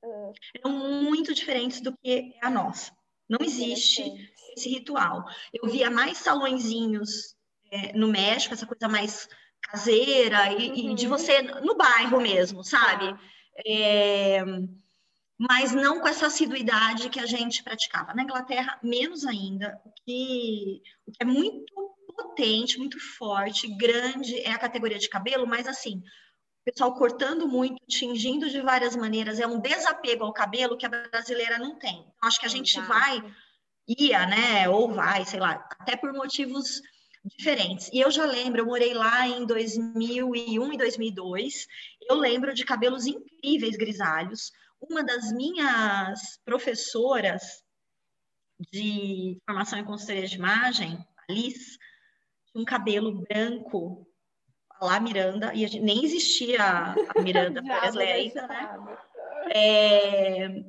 é. 0.03 0.31
eram 0.57 0.71
muito 1.03 1.33
diferentes 1.33 1.81
do 1.81 1.95
que 1.97 2.33
é 2.41 2.45
a 2.45 2.49
nossa. 2.49 2.91
Não 3.27 3.39
existe 3.41 4.01
esse 4.57 4.69
ritual. 4.69 5.23
Eu 5.53 5.69
via 5.69 5.91
mais 5.91 6.17
salõezinhos 6.17 7.37
é, 7.71 7.93
no 7.93 8.07
México, 8.07 8.53
essa 8.53 8.65
coisa 8.65 8.87
mais 8.87 9.27
caseira 9.61 10.51
e, 10.53 10.69
uhum. 10.69 10.91
e, 10.91 10.95
de 10.95 11.05
uhum. 11.05 11.17
você 11.17 11.41
no 11.41 11.75
bairro 11.75 12.19
mesmo, 12.19 12.63
sabe? 12.63 13.15
É, 13.65 14.43
mas 15.37 15.73
não 15.73 16.01
com 16.01 16.07
essa 16.07 16.27
assiduidade 16.27 17.09
que 17.09 17.19
a 17.19 17.25
gente 17.25 17.63
praticava. 17.63 18.13
Na 18.13 18.23
Inglaterra, 18.23 18.77
menos 18.83 19.25
ainda, 19.25 19.79
o 19.85 19.91
que, 20.05 20.81
o 21.05 21.11
que 21.11 21.17
é 21.21 21.25
muito 21.25 21.73
potente, 22.15 22.77
muito 22.77 22.99
forte, 23.17 23.67
grande, 23.77 24.37
é 24.41 24.51
a 24.51 24.59
categoria 24.59 24.99
de 24.99 25.07
cabelo, 25.07 25.47
mas 25.47 25.65
assim, 25.65 26.03
o 26.61 26.71
pessoal 26.71 26.93
cortando 26.93 27.47
muito, 27.47 27.81
tingindo 27.87 28.49
de 28.49 28.59
várias 28.59 28.95
maneiras, 28.97 29.39
é 29.39 29.47
um 29.47 29.61
desapego 29.61 30.25
ao 30.25 30.33
cabelo 30.33 30.77
que 30.77 30.85
a 30.85 30.89
brasileira 30.89 31.57
não 31.57 31.79
tem. 31.79 31.99
Então, 31.99 32.27
acho 32.27 32.39
que 32.39 32.45
a 32.45 32.49
gente 32.49 32.79
vai, 32.81 33.23
ia, 33.87 34.25
né, 34.25 34.67
ou 34.67 34.91
vai, 34.91 35.25
sei 35.25 35.39
lá, 35.39 35.65
até 35.79 35.95
por 35.95 36.11
motivos 36.11 36.81
diferentes. 37.25 37.89
E 37.91 37.99
eu 37.99 38.09
já 38.09 38.25
lembro, 38.25 38.61
eu 38.61 38.65
morei 38.65 38.93
lá 38.93 39.27
em 39.27 39.45
2001 39.45 40.73
e 40.73 40.77
2002, 40.77 41.67
eu 42.09 42.15
lembro 42.15 42.53
de 42.53 42.65
cabelos 42.65 43.05
incríveis 43.05 43.75
grisalhos. 43.75 44.51
Uma 44.79 45.03
das 45.03 45.31
minhas 45.31 46.39
professoras 46.45 47.63
de 48.71 49.41
formação 49.45 49.79
em 49.79 49.85
consultoria 49.85 50.27
de 50.27 50.35
imagem, 50.35 50.97
a 51.17 51.33
Liz, 51.33 51.77
tinha 52.45 52.61
um 52.61 52.65
cabelo 52.65 53.21
branco, 53.21 54.07
lá 54.81 54.99
Miranda, 54.99 55.53
e 55.53 55.67
gente, 55.67 55.79
nem 55.79 56.03
existia 56.03 56.95
a 57.15 57.21
Miranda 57.21 57.61
Presley 57.63 58.11
ainda, 58.11 58.47
né? 58.47 58.97
É, 59.51 60.63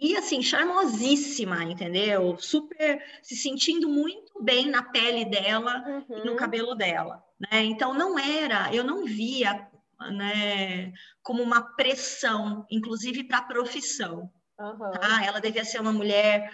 e 0.00 0.16
assim, 0.16 0.42
charmosíssima, 0.42 1.64
entendeu? 1.64 2.36
Super 2.38 3.02
se 3.22 3.36
sentindo 3.36 3.88
muito 3.88 4.23
bem 4.40 4.68
na 4.68 4.82
pele 4.82 5.24
dela 5.24 5.82
uhum. 5.86 6.18
e 6.18 6.24
no 6.24 6.32
uhum. 6.32 6.36
cabelo 6.36 6.74
dela, 6.74 7.22
né? 7.38 7.62
Então 7.64 7.94
não 7.94 8.18
era, 8.18 8.74
eu 8.74 8.84
não 8.84 9.04
via, 9.04 9.68
né, 10.10 10.92
como 11.22 11.42
uma 11.42 11.62
pressão, 11.76 12.66
inclusive 12.70 13.24
para 13.24 13.38
a 13.38 13.44
profissão. 13.44 14.30
Uhum. 14.58 14.90
Tá? 14.92 15.24
Ela 15.24 15.40
devia 15.40 15.64
ser 15.64 15.80
uma 15.80 15.92
mulher 15.92 16.50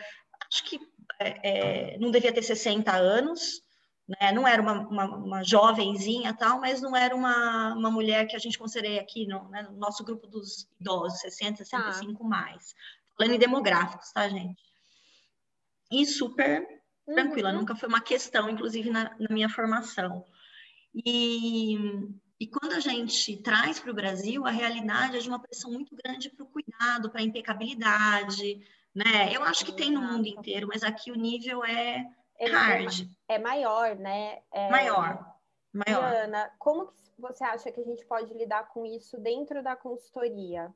acho 0.50 0.64
que 0.64 0.80
é, 1.18 1.94
é, 1.94 1.98
não 1.98 2.10
devia 2.10 2.32
ter 2.32 2.42
60 2.42 2.92
anos, 2.92 3.62
né? 4.08 4.32
não 4.32 4.46
era 4.46 4.60
uma, 4.60 4.80
uma, 4.88 5.04
uma, 5.16 5.44
jovenzinha 5.44 6.34
tal, 6.34 6.60
mas 6.60 6.80
não 6.80 6.96
era 6.96 7.14
uma, 7.14 7.74
uma 7.74 7.90
mulher 7.90 8.26
que 8.26 8.34
a 8.34 8.38
gente 8.38 8.58
considerei 8.58 8.98
aqui 8.98 9.26
no, 9.26 9.48
né, 9.48 9.62
no 9.62 9.76
nosso 9.76 10.02
grupo 10.04 10.26
dos 10.26 10.68
idosos, 10.80 11.20
60, 11.20 11.58
65 11.64 12.22
tá. 12.22 12.28
mais. 12.28 12.74
Falando 13.16 13.34
em 13.34 13.38
demográficos, 13.38 14.10
tá, 14.12 14.28
gente? 14.28 14.62
E 15.90 16.06
super 16.06 16.79
uhum. 17.10 17.14
tranquila, 17.14 17.52
nunca 17.52 17.74
foi 17.74 17.88
uma 17.88 18.00
questão, 18.00 18.48
inclusive 18.48 18.90
na, 18.90 19.14
na 19.18 19.28
minha 19.30 19.48
formação. 19.48 20.24
E, 20.94 21.76
e 22.38 22.46
quando 22.46 22.72
a 22.72 22.80
gente 22.80 23.36
traz 23.38 23.78
para 23.78 23.90
o 23.90 23.94
Brasil, 23.94 24.46
a 24.46 24.50
realidade 24.50 25.16
é 25.16 25.20
de 25.20 25.28
uma 25.28 25.38
pressão 25.38 25.70
muito 25.70 25.94
grande 25.94 26.30
para 26.30 26.44
o 26.44 26.48
cuidado, 26.48 27.10
para 27.10 27.20
a 27.20 27.24
impecabilidade, 27.24 28.60
né? 28.94 29.30
Eu 29.32 29.42
acho 29.44 29.64
que 29.64 29.72
tem 29.72 29.90
no 29.90 30.02
mundo 30.02 30.26
inteiro, 30.26 30.66
mas 30.68 30.82
aqui 30.82 31.12
o 31.12 31.16
nível 31.16 31.64
é 31.64 32.04
hard. 32.48 33.08
É 33.28 33.38
maior, 33.38 33.94
né? 33.96 34.40
É... 34.52 34.70
Maior. 34.70 35.34
Maior. 35.72 36.02
Ana, 36.02 36.50
como 36.58 36.88
que 36.88 36.94
você 37.18 37.44
acha 37.44 37.70
que 37.70 37.80
a 37.80 37.84
gente 37.84 38.04
pode 38.06 38.32
lidar 38.34 38.68
com 38.68 38.84
isso 38.84 39.18
dentro 39.18 39.62
da 39.62 39.76
consultoria? 39.76 40.74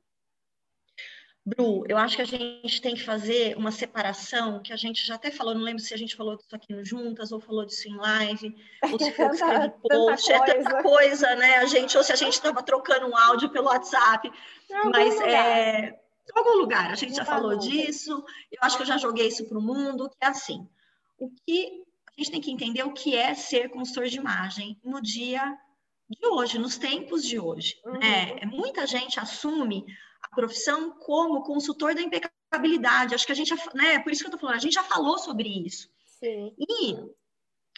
Bru, 1.47 1.85
eu 1.87 1.99
acho 1.99 2.17
que 2.17 2.23
a 2.23 2.25
gente 2.25 2.81
tem 2.81 2.95
que 2.95 3.03
fazer 3.03 3.55
uma 3.57 3.71
separação, 3.71 4.63
que 4.63 4.73
a 4.73 4.77
gente 4.77 5.07
já 5.07 5.17
até 5.17 5.31
falou, 5.31 5.55
não 5.55 5.61
lembro 5.61 5.83
se 5.83 5.93
a 5.93 5.97
gente 5.97 6.17
falou 6.17 6.37
disso 6.37 6.57
aqui 6.57 6.73
no 6.73 6.83
Juntas, 6.83 7.33
ou 7.33 7.41
falou 7.41 7.67
disso 7.67 7.87
em 7.87 7.97
live, 7.97 8.57
ou 8.91 8.99
se 8.99 9.13
foi 9.13 9.27
escreve 9.27 9.75
post, 9.83 10.33
é 10.33 10.41
tanta 10.41 10.83
coisa, 10.83 11.37
né? 11.37 11.57
A 11.57 11.67
gente, 11.67 11.99
ou 11.99 12.03
se 12.03 12.13
a 12.13 12.17
gente 12.17 12.33
estava 12.33 12.63
trocando 12.63 13.07
um 13.07 13.17
áudio 13.17 13.51
pelo 13.51 13.67
WhatsApp, 13.67 14.33
mas 14.91 15.21
é, 15.21 15.91
em 15.91 16.39
algum 16.39 16.57
lugar, 16.57 16.91
a 16.91 16.95
gente 16.95 17.15
já 17.15 17.27
falou 17.27 17.59
disso, 17.59 18.25
eu 18.51 18.59
acho 18.63 18.79
que 18.79 18.83
eu 18.83 18.87
já 18.87 18.97
joguei 18.97 19.29
isso 19.29 19.47
para 19.47 19.59
o 19.59 19.63
mundo, 19.63 20.09
que 20.09 20.17
é 20.23 20.29
assim, 20.29 20.67
o 21.19 21.31
que 21.31 21.85
a 22.07 22.23
gente 22.23 22.31
tem 22.31 22.41
que 22.41 22.51
entender 22.51 22.85
o 22.85 22.93
que 22.93 23.15
é 23.15 23.35
ser 23.35 23.69
consultor 23.69 24.07
de 24.07 24.17
imagem 24.17 24.81
no 24.83 25.03
dia 25.03 25.59
de 26.09 26.27
hoje, 26.27 26.59
nos 26.59 26.79
tempos 26.79 27.23
de 27.23 27.39
hoje. 27.39 27.77
Uhum. 27.85 27.99
Né? 27.99 28.41
Muita 28.47 28.87
gente 28.87 29.21
assume 29.21 29.85
profissão 30.35 30.91
como 30.99 31.43
consultor 31.43 31.95
da 31.95 32.03
impecabilidade. 32.03 33.15
Acho 33.15 33.27
que 33.27 33.33
a 33.33 33.37
gente, 33.37 33.55
né? 33.75 33.99
Por 34.01 34.13
isso 34.13 34.23
que 34.23 34.27
eu 34.27 34.35
estou 34.35 34.41
falando, 34.41 34.57
a 34.57 34.61
gente 34.61 34.75
já 34.75 34.83
falou 34.83 35.19
sobre 35.19 35.49
isso. 35.49 35.89
Sim. 36.19 36.55
E 36.59 36.97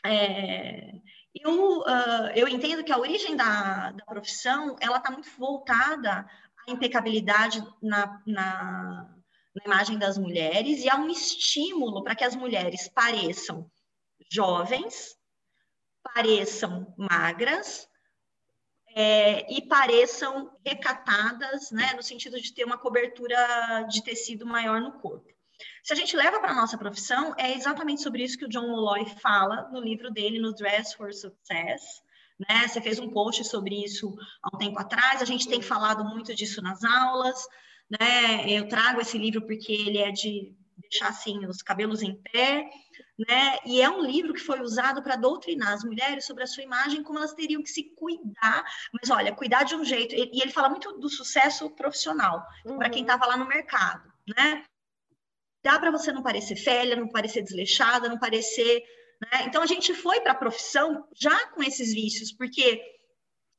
é, 0.05 0.93
eu, 1.35 1.81
uh, 1.81 2.31
eu 2.35 2.49
entendo 2.49 2.85
que 2.85 2.93
a 2.93 2.99
origem 2.99 3.37
da, 3.37 3.93
da 3.93 4.05
profissão 4.05 4.77
ela 4.81 4.99
está 4.99 5.11
muito 5.11 5.31
voltada 5.39 6.27
impecabilidade 6.67 7.63
na, 7.81 8.21
na, 8.27 9.09
na 9.55 9.65
imagem 9.65 9.99
das 9.99 10.19
mulheres 10.19 10.83
e 10.83 10.91
há 10.91 10.97
um 10.97 11.09
estímulo 11.09 12.03
para 12.03 12.15
que 12.15 12.25
as 12.25 12.35
mulheres 12.35 12.89
pareçam 12.89 13.71
jovens, 14.31 15.17
pareçam 16.03 16.93
magras 16.97 17.89
é, 18.99 19.47
e 19.53 19.61
pareçam 19.61 20.51
recatadas, 20.65 21.71
né, 21.71 21.93
no 21.95 22.03
sentido 22.03 22.41
de 22.41 22.55
ter 22.55 22.65
uma 22.65 22.79
cobertura 22.79 23.83
de 23.91 24.03
tecido 24.03 24.47
maior 24.47 24.81
no 24.81 24.93
corpo. 24.93 25.29
Se 25.85 25.93
a 25.93 25.97
gente 25.97 26.17
leva 26.17 26.41
para 26.41 26.53
a 26.53 26.55
nossa 26.55 26.79
profissão, 26.79 27.35
é 27.37 27.53
exatamente 27.55 28.01
sobre 28.01 28.25
isso 28.25 28.39
que 28.39 28.47
o 28.47 28.49
John 28.49 28.67
Molloy 28.67 29.05
fala 29.21 29.69
no 29.71 29.81
livro 29.81 30.11
dele, 30.11 30.39
no 30.39 30.55
Dress 30.55 30.95
for 30.95 31.13
Success, 31.13 32.03
né? 32.39 32.67
Você 32.67 32.81
fez 32.81 32.99
um 32.99 33.11
post 33.11 33.45
sobre 33.45 33.85
isso 33.85 34.15
há 34.43 34.57
um 34.57 34.59
tempo 34.59 34.79
atrás, 34.79 35.21
a 35.21 35.27
gente 35.27 35.47
tem 35.47 35.61
falado 35.61 36.03
muito 36.03 36.35
disso 36.35 36.63
nas 36.63 36.83
aulas, 36.83 37.47
né? 37.91 38.51
Eu 38.51 38.67
trago 38.67 39.03
esse 39.03 39.19
livro 39.19 39.43
porque 39.43 39.73
ele 39.73 39.99
é 39.99 40.11
de 40.11 40.55
deixar 40.89 41.09
assim 41.09 41.45
os 41.47 41.63
cabelos 41.63 42.03
em 42.03 42.21
pé, 42.33 42.69
né? 43.19 43.59
E 43.65 43.81
é 43.81 43.89
um 43.89 44.01
livro 44.01 44.33
que 44.33 44.41
foi 44.41 44.61
usado 44.61 45.03
para 45.03 45.17
doutrinar 45.17 45.73
as 45.73 45.85
mulheres 45.85 46.25
sobre 46.25 46.45
a 46.45 46.47
sua 46.47 46.63
imagem, 46.63 47.03
como 47.03 47.19
elas 47.19 47.35
teriam 47.35 47.63
que 47.63 47.71
se 47.71 47.95
cuidar. 47.95 48.65
Mas 48.93 49.11
olha, 49.11 49.35
cuidar 49.35 49.65
de 49.65 49.75
um 49.75 49.85
jeito. 49.85 50.15
E 50.15 50.41
ele 50.41 50.53
fala 50.53 50.69
muito 50.69 50.99
do 50.99 51.09
sucesso 51.09 51.71
profissional 51.71 52.45
uhum. 52.65 52.79
para 52.79 52.91
quem 52.91 53.03
estava 53.03 53.27
lá 53.27 53.37
no 53.37 53.47
mercado, 53.47 54.11
né? 54.37 54.65
Dá 55.65 55.79
para 55.79 55.91
você 55.91 56.13
não 56.13 56.23
parecer 56.23 56.55
velha, 56.55 56.95
não 56.95 57.09
parecer 57.09 57.43
desleixada, 57.43 58.09
não 58.09 58.19
parecer 58.19 58.85
né? 59.21 59.45
Então 59.47 59.63
a 59.63 59.67
gente 59.67 59.95
foi 59.95 60.21
para 60.21 60.33
a 60.33 60.37
profissão 60.37 61.07
já 61.15 61.49
com 61.49 61.63
esses 61.63 61.93
vícios, 61.93 62.33
porque 62.33 62.83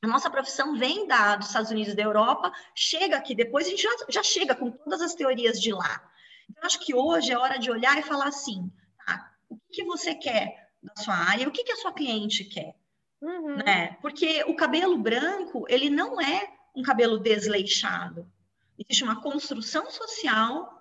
a 0.03 0.07
nossa 0.07 0.29
profissão 0.29 0.77
vem 0.77 1.07
da, 1.07 1.35
dos 1.35 1.47
Estados 1.47 1.71
Unidos 1.71 1.95
da 1.95 2.03
Europa, 2.03 2.51
chega 2.75 3.17
aqui 3.17 3.33
depois, 3.33 3.65
a 3.65 3.69
gente 3.69 3.81
já, 3.81 3.89
já 4.09 4.23
chega 4.23 4.55
com 4.55 4.71
todas 4.71 5.01
as 5.01 5.15
teorias 5.15 5.59
de 5.59 5.71
lá. 5.73 6.01
Então, 6.49 6.63
acho 6.63 6.79
que 6.79 6.93
hoje 6.93 7.31
é 7.31 7.37
hora 7.37 7.57
de 7.57 7.69
olhar 7.69 7.97
e 7.97 8.03
falar 8.03 8.27
assim: 8.27 8.71
tá, 9.05 9.31
o 9.49 9.57
que, 9.71 9.83
você 9.83 10.15
quer 10.15 10.69
da 10.81 10.95
sua 11.01 11.15
área, 11.15 11.47
o 11.47 11.51
que, 11.51 11.63
que 11.63 11.71
a 11.71 11.77
sua 11.77 11.93
cliente 11.93 12.43
quer. 12.45 12.75
Uhum. 13.21 13.57
Né? 13.57 13.97
Porque 14.01 14.43
o 14.43 14.55
cabelo 14.55 14.97
branco, 14.97 15.65
ele 15.67 15.89
não 15.89 16.21
é 16.21 16.53
um 16.75 16.83
cabelo 16.83 17.17
desleixado. 17.17 18.31
Existe 18.77 19.03
uma 19.03 19.21
construção 19.21 19.89
social 19.89 20.77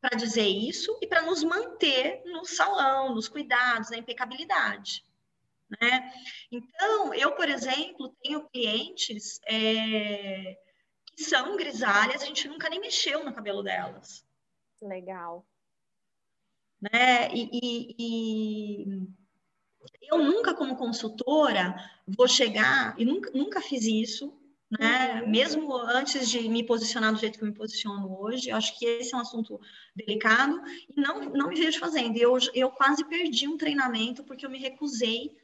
para 0.00 0.18
dizer 0.18 0.46
isso 0.46 0.98
e 1.00 1.06
para 1.06 1.22
nos 1.22 1.42
manter 1.42 2.22
no 2.26 2.44
salão, 2.44 3.14
nos 3.14 3.26
cuidados, 3.26 3.90
na 3.90 3.96
impecabilidade. 3.96 5.02
Né? 5.80 6.12
Então, 6.52 7.14
eu, 7.14 7.32
por 7.32 7.48
exemplo, 7.48 8.14
tenho 8.22 8.46
clientes 8.50 9.40
é, 9.46 10.58
que 11.06 11.24
são 11.24 11.56
grisalhas, 11.56 12.22
a 12.22 12.26
gente 12.26 12.46
nunca 12.48 12.68
nem 12.68 12.80
mexeu 12.80 13.24
no 13.24 13.34
cabelo 13.34 13.62
delas. 13.62 14.23
Legal. 14.84 15.46
Né? 16.80 17.32
E, 17.32 17.48
e, 17.52 17.94
e, 17.98 19.08
eu 20.02 20.18
nunca, 20.18 20.54
como 20.54 20.76
consultora, 20.76 21.74
vou 22.06 22.28
chegar, 22.28 22.94
e 22.98 23.04
nunca, 23.04 23.30
nunca 23.32 23.60
fiz 23.60 23.84
isso, 23.84 24.32
né? 24.78 25.22
Uhum. 25.22 25.30
Mesmo 25.30 25.74
antes 25.76 26.28
de 26.28 26.48
me 26.48 26.64
posicionar 26.64 27.12
do 27.12 27.18
jeito 27.18 27.38
que 27.38 27.44
eu 27.44 27.48
me 27.48 27.54
posiciono 27.54 28.18
hoje, 28.20 28.48
eu 28.48 28.56
acho 28.56 28.78
que 28.78 28.84
esse 28.84 29.14
é 29.14 29.16
um 29.16 29.20
assunto 29.20 29.60
delicado 29.94 30.60
e 30.88 31.00
não, 31.00 31.30
não 31.30 31.48
me 31.48 31.56
vejo 31.56 31.78
fazendo. 31.78 32.16
Eu, 32.16 32.36
eu 32.54 32.70
quase 32.70 33.04
perdi 33.04 33.46
um 33.48 33.56
treinamento 33.56 34.24
porque 34.24 34.44
eu 34.44 34.50
me 34.50 34.58
recusei 34.58 35.36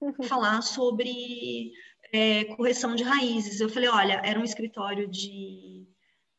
a 0.00 0.06
uhum. 0.06 0.22
falar 0.22 0.62
sobre 0.62 1.72
é, 2.12 2.44
correção 2.56 2.94
de 2.94 3.02
raízes. 3.02 3.60
Eu 3.60 3.68
falei, 3.68 3.88
olha, 3.88 4.22
era 4.24 4.38
um 4.38 4.44
escritório 4.44 5.06
de, 5.08 5.86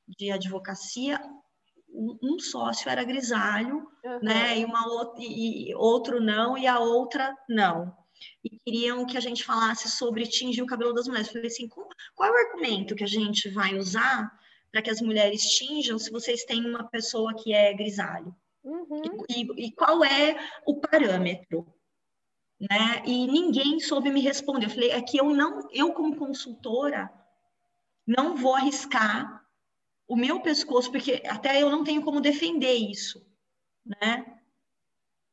de 0.08 0.32
advocacia, 0.32 1.22
um, 2.22 2.40
sócio 2.40 2.90
era 2.90 3.04
grisalho, 3.04 3.88
uhum. 4.04 4.20
né? 4.22 4.60
E, 4.60 4.66
uma, 4.66 5.14
e 5.20 5.74
outro 5.76 6.22
não, 6.22 6.58
e 6.58 6.66
a 6.66 6.80
outra 6.80 7.36
não 7.48 7.98
e 8.44 8.60
queriam 8.66 9.06
que 9.06 9.18
a 9.18 9.22
gente 9.22 9.44
falasse 9.44 9.90
sobre 9.90 10.28
tingir 10.28 10.62
o 10.62 10.66
cabelo 10.66 10.94
das 10.94 11.08
mulheres. 11.08 11.28
Eu 11.28 11.34
falei 11.34 11.48
assim, 11.48 11.68
qual, 11.68 11.88
qual 12.16 12.30
é 12.30 12.32
o 12.32 12.48
argumento 12.48 12.96
que 12.96 13.04
a 13.04 13.08
gente 13.08 13.50
vai 13.50 13.78
usar 13.78 14.32
para 14.72 14.82
que 14.82 14.90
as 14.90 15.02
mulheres 15.02 15.42
tinjam 15.42 15.98
se 15.98 16.12
vocês 16.12 16.44
têm 16.44 16.66
uma 16.66 16.88
pessoa 16.90 17.34
que 17.36 17.54
é 17.54 17.74
grisalho? 17.74 18.36
Uhum. 18.64 19.24
E, 19.30 19.68
e, 19.68 19.72
qual 19.72 20.04
é 20.04 20.38
o 20.66 20.80
parâmetro? 20.80 21.66
Né? 22.60 23.04
E 23.06 23.26
ninguém 23.28 23.80
soube 23.80 24.12
me 24.12 24.22
responder. 24.22 24.66
Eu 24.66 24.72
falei, 24.72 24.92
é 24.92 25.02
que 25.02 25.18
eu 25.18 25.30
não, 25.30 25.68
eu 25.72 25.94
como 25.94 26.16
consultora, 26.16 27.10
não 28.06 28.36
vou 28.36 28.56
arriscar 28.56 29.46
o 30.10 30.16
meu 30.16 30.42
pescoço, 30.42 30.92
porque 30.92 31.22
até 31.28 31.62
eu 31.62 31.70
não 31.70 31.84
tenho 31.84 32.02
como 32.02 32.20
defender 32.20 32.74
isso, 32.74 33.24
né? 33.86 34.40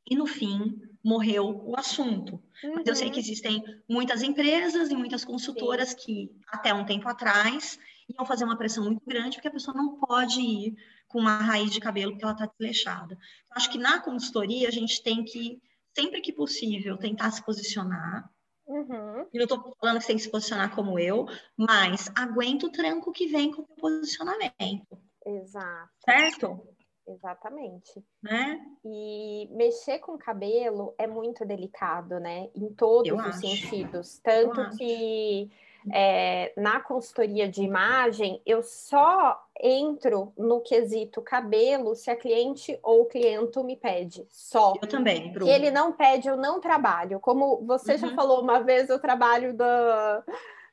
E 0.09 0.15
no 0.15 0.27
fim, 0.27 0.79
morreu 1.03 1.63
o 1.65 1.75
assunto. 1.79 2.35
Uhum. 2.63 2.75
Mas 2.75 2.87
eu 2.87 2.95
sei 2.95 3.09
que 3.09 3.15
uhum. 3.15 3.21
existem 3.21 3.65
muitas 3.89 4.23
empresas 4.23 4.91
e 4.91 4.95
muitas 4.95 5.25
consultoras 5.25 5.91
Sim. 5.91 5.97
que, 5.97 6.31
até 6.49 6.75
um 6.75 6.85
tempo 6.85 7.09
atrás, 7.09 7.79
iam 8.07 8.27
fazer 8.27 8.45
uma 8.45 8.59
pressão 8.59 8.85
muito 8.85 9.01
grande, 9.07 9.37
porque 9.37 9.49
a 9.49 9.53
pessoa 9.53 9.75
não 9.75 9.99
pode 9.99 10.41
ir 10.41 10.77
com 11.09 11.21
uma 11.21 11.39
raiz 11.39 11.71
de 11.71 11.81
cabelo 11.81 12.13
porque 12.13 12.25
ela 12.25 12.35
está 12.35 12.47
desleixada. 12.47 13.19
Acho 13.53 13.71
que 13.71 13.79
na 13.79 13.99
consultoria 14.01 14.69
a 14.69 14.71
gente 14.73 15.03
tem 15.03 15.25
que, 15.25 15.59
sempre 15.95 16.21
que 16.21 16.35
possível, 16.35 16.99
tentar 16.99 17.31
se 17.31 17.43
posicionar. 17.43 18.31
Uhum. 18.67 19.27
E 19.33 19.39
não 19.39 19.45
estou 19.45 19.75
falando 19.81 19.99
que 19.99 20.03
você 20.03 20.07
tem 20.09 20.17
que 20.17 20.23
se 20.23 20.31
posicionar 20.31 20.75
como 20.75 20.99
eu, 20.99 21.27
mas 21.57 22.11
aguenta 22.17 22.67
o 22.67 22.73
tranco 22.73 23.13
que 23.13 23.27
vem 23.27 23.53
com 23.53 23.63
o 23.63 23.67
posicionamento. 23.67 24.99
Exato. 25.25 25.91
Certo? 26.05 26.69
Exatamente. 27.07 28.05
Né? 28.23 28.61
E 28.85 29.49
mexer 29.53 30.01
com 30.01 30.19
cabelo 30.19 30.95
é 30.99 31.07
muito 31.07 31.45
delicado, 31.47 32.19
né? 32.19 32.51
Em 32.55 32.73
todos 32.75 33.09
Eu 33.09 33.17
os 33.17 33.27
acho. 33.27 33.41
sentidos. 33.41 34.19
Tanto 34.19 34.77
que 34.77 35.51
é, 35.93 36.53
na 36.57 36.81
consultoria 36.81 37.49
de 37.49 37.63
imagem, 37.63 38.41
eu 38.45 38.63
só 38.63 39.41
entro 39.61 40.33
no 40.37 40.61
quesito 40.61 41.23
cabelo 41.23 41.95
se 41.95 42.11
a 42.11 42.17
cliente 42.17 42.79
ou 42.83 43.03
o 43.03 43.07
cliente 43.07 43.59
me 43.63 43.77
pede. 43.77 44.27
Só. 44.31 44.75
Eu 44.83 44.89
também. 44.89 45.33
Se 45.33 45.49
ele 45.49 45.71
não 45.71 45.93
pede, 45.93 46.29
eu 46.29 46.37
não 46.37 46.61
trabalho. 46.61 47.21
Como 47.21 47.65
você 47.65 47.93
uhum. 47.93 47.99
já 47.99 48.15
falou 48.15 48.43
uma 48.43 48.61
vez, 48.61 48.89
eu 48.89 48.99
trabalho 48.99 49.55
da 49.55 50.25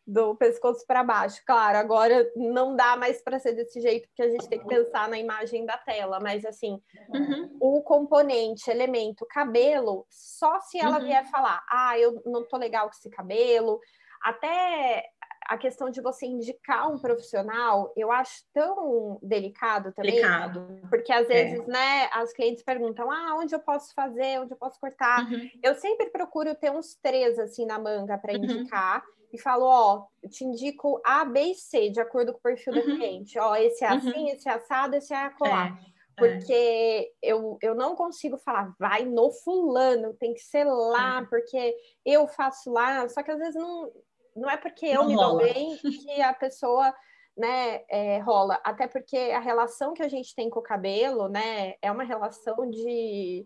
do 0.05 0.36
pescoço 0.36 0.86
para 0.86 1.03
baixo. 1.03 1.41
Claro, 1.46 1.77
agora 1.77 2.29
não 2.36 2.75
dá 2.75 2.96
mais 2.98 3.22
para 3.22 3.39
ser 3.39 3.53
desse 3.53 3.79
jeito, 3.79 4.08
porque 4.10 4.22
a 4.22 4.29
gente 4.29 4.48
tem 4.48 4.60
que 4.60 4.67
pensar 4.67 5.08
na 5.08 5.17
imagem 5.17 5.65
da 5.65 5.77
tela, 5.77 6.20
mas 6.20 6.46
assim, 6.46 6.82
uhum. 7.10 7.58
o 7.60 7.82
componente, 7.82 8.70
elemento, 8.70 9.25
cabelo, 9.29 10.05
só 10.10 10.60
se 10.60 10.77
ela 10.77 11.00
uhum. 11.00 11.05
vier 11.05 11.25
falar, 11.29 11.63
ah, 11.70 11.98
eu 11.98 12.22
não 12.25 12.43
tô 12.46 12.58
legal 12.58 12.88
com 12.89 12.96
esse 12.96 13.10
cabelo, 13.10 13.79
até 14.24 15.06
a 15.48 15.58
questão 15.58 15.89
de 15.89 16.01
você 16.01 16.25
indicar 16.25 16.89
um 16.89 16.98
profissional, 16.98 17.92
eu 17.96 18.12
acho 18.12 18.44
tão 18.53 19.20
delicado 19.22 19.92
também. 19.92 20.12
Delicado. 20.12 20.82
Porque 20.89 21.12
às 21.12 21.30
é. 21.30 21.34
vezes, 21.34 21.60
é. 21.60 21.72
né, 21.72 22.10
as 22.12 22.34
clientes 22.34 22.63
perguntam: 22.63 23.12
ah, 23.12 23.36
onde 23.38 23.53
eu 23.53 23.60
posso 23.60 23.94
fazer, 23.94 24.39
onde 24.39 24.53
eu 24.53 24.58
posso 24.58 24.80
cortar? 24.80 25.30
Uhum. 25.30 25.50
Eu 25.62 25.75
sempre 25.75 26.10
procuro 26.10 26.56
ter 26.56 26.72
uns 26.72 26.96
três 26.96 27.38
assim 27.39 27.65
na 27.65 27.80
manga 27.80 28.18
para 28.18 28.34
uhum. 28.34 28.44
indicar 28.44 29.03
e 29.32 29.38
falo, 29.39 29.65
ó, 29.65 30.06
eu 30.22 30.30
te 30.30 30.46
indico 30.46 31.01
A, 31.03 31.25
B 31.25 31.42
e 31.42 31.56
C, 31.56 31.89
de 31.89 32.00
acordo 32.00 32.34
com 32.34 32.39
o 32.39 32.42
perfil 32.42 32.74
uhum. 32.74 32.80
da 32.80 32.86
cliente. 32.86 33.39
Ó, 33.39 33.56
esse 33.56 33.84
é 33.84 33.89
uhum. 33.89 33.98
assim, 33.98 34.30
esse 34.30 34.48
é 34.48 34.53
assado, 34.53 34.96
esse 34.96 35.13
é 35.13 35.30
colar. 35.32 35.77
É. 35.89 35.94
Porque 36.15 36.53
é. 36.53 37.10
eu, 37.24 37.58
eu 37.60 37.74
não 37.74 37.96
consigo 37.96 38.38
falar, 38.38 38.72
vai 38.80 39.03
no 39.03 39.32
fulano, 39.32 40.13
tem 40.13 40.36
que 40.36 40.42
ser 40.42 40.63
lá, 40.63 41.22
é. 41.22 41.25
porque 41.25 41.75
eu 42.06 42.27
faço 42.27 42.72
lá. 42.72 43.10
Só 43.10 43.24
que 43.24 43.32
às 43.32 43.39
vezes 43.39 43.56
não, 43.56 43.92
não 44.35 44.49
é 44.49 44.57
porque 44.57 44.85
eu 44.85 45.01
não 45.01 45.07
me 45.07 45.15
rola. 45.15 45.27
dou 45.29 45.37
bem 45.37 45.77
que 45.77 46.21
a 46.21 46.33
pessoa 46.33 46.93
né, 47.37 47.81
é, 47.89 48.19
rola. 48.19 48.59
Até 48.63 48.87
porque 48.87 49.17
a 49.17 49.39
relação 49.39 49.93
que 49.93 50.03
a 50.03 50.07
gente 50.07 50.35
tem 50.35 50.49
com 50.49 50.59
o 50.59 50.63
cabelo, 50.63 51.27
né, 51.27 51.73
é 51.81 51.91
uma 51.91 52.03
relação 52.03 52.69
de 52.69 53.45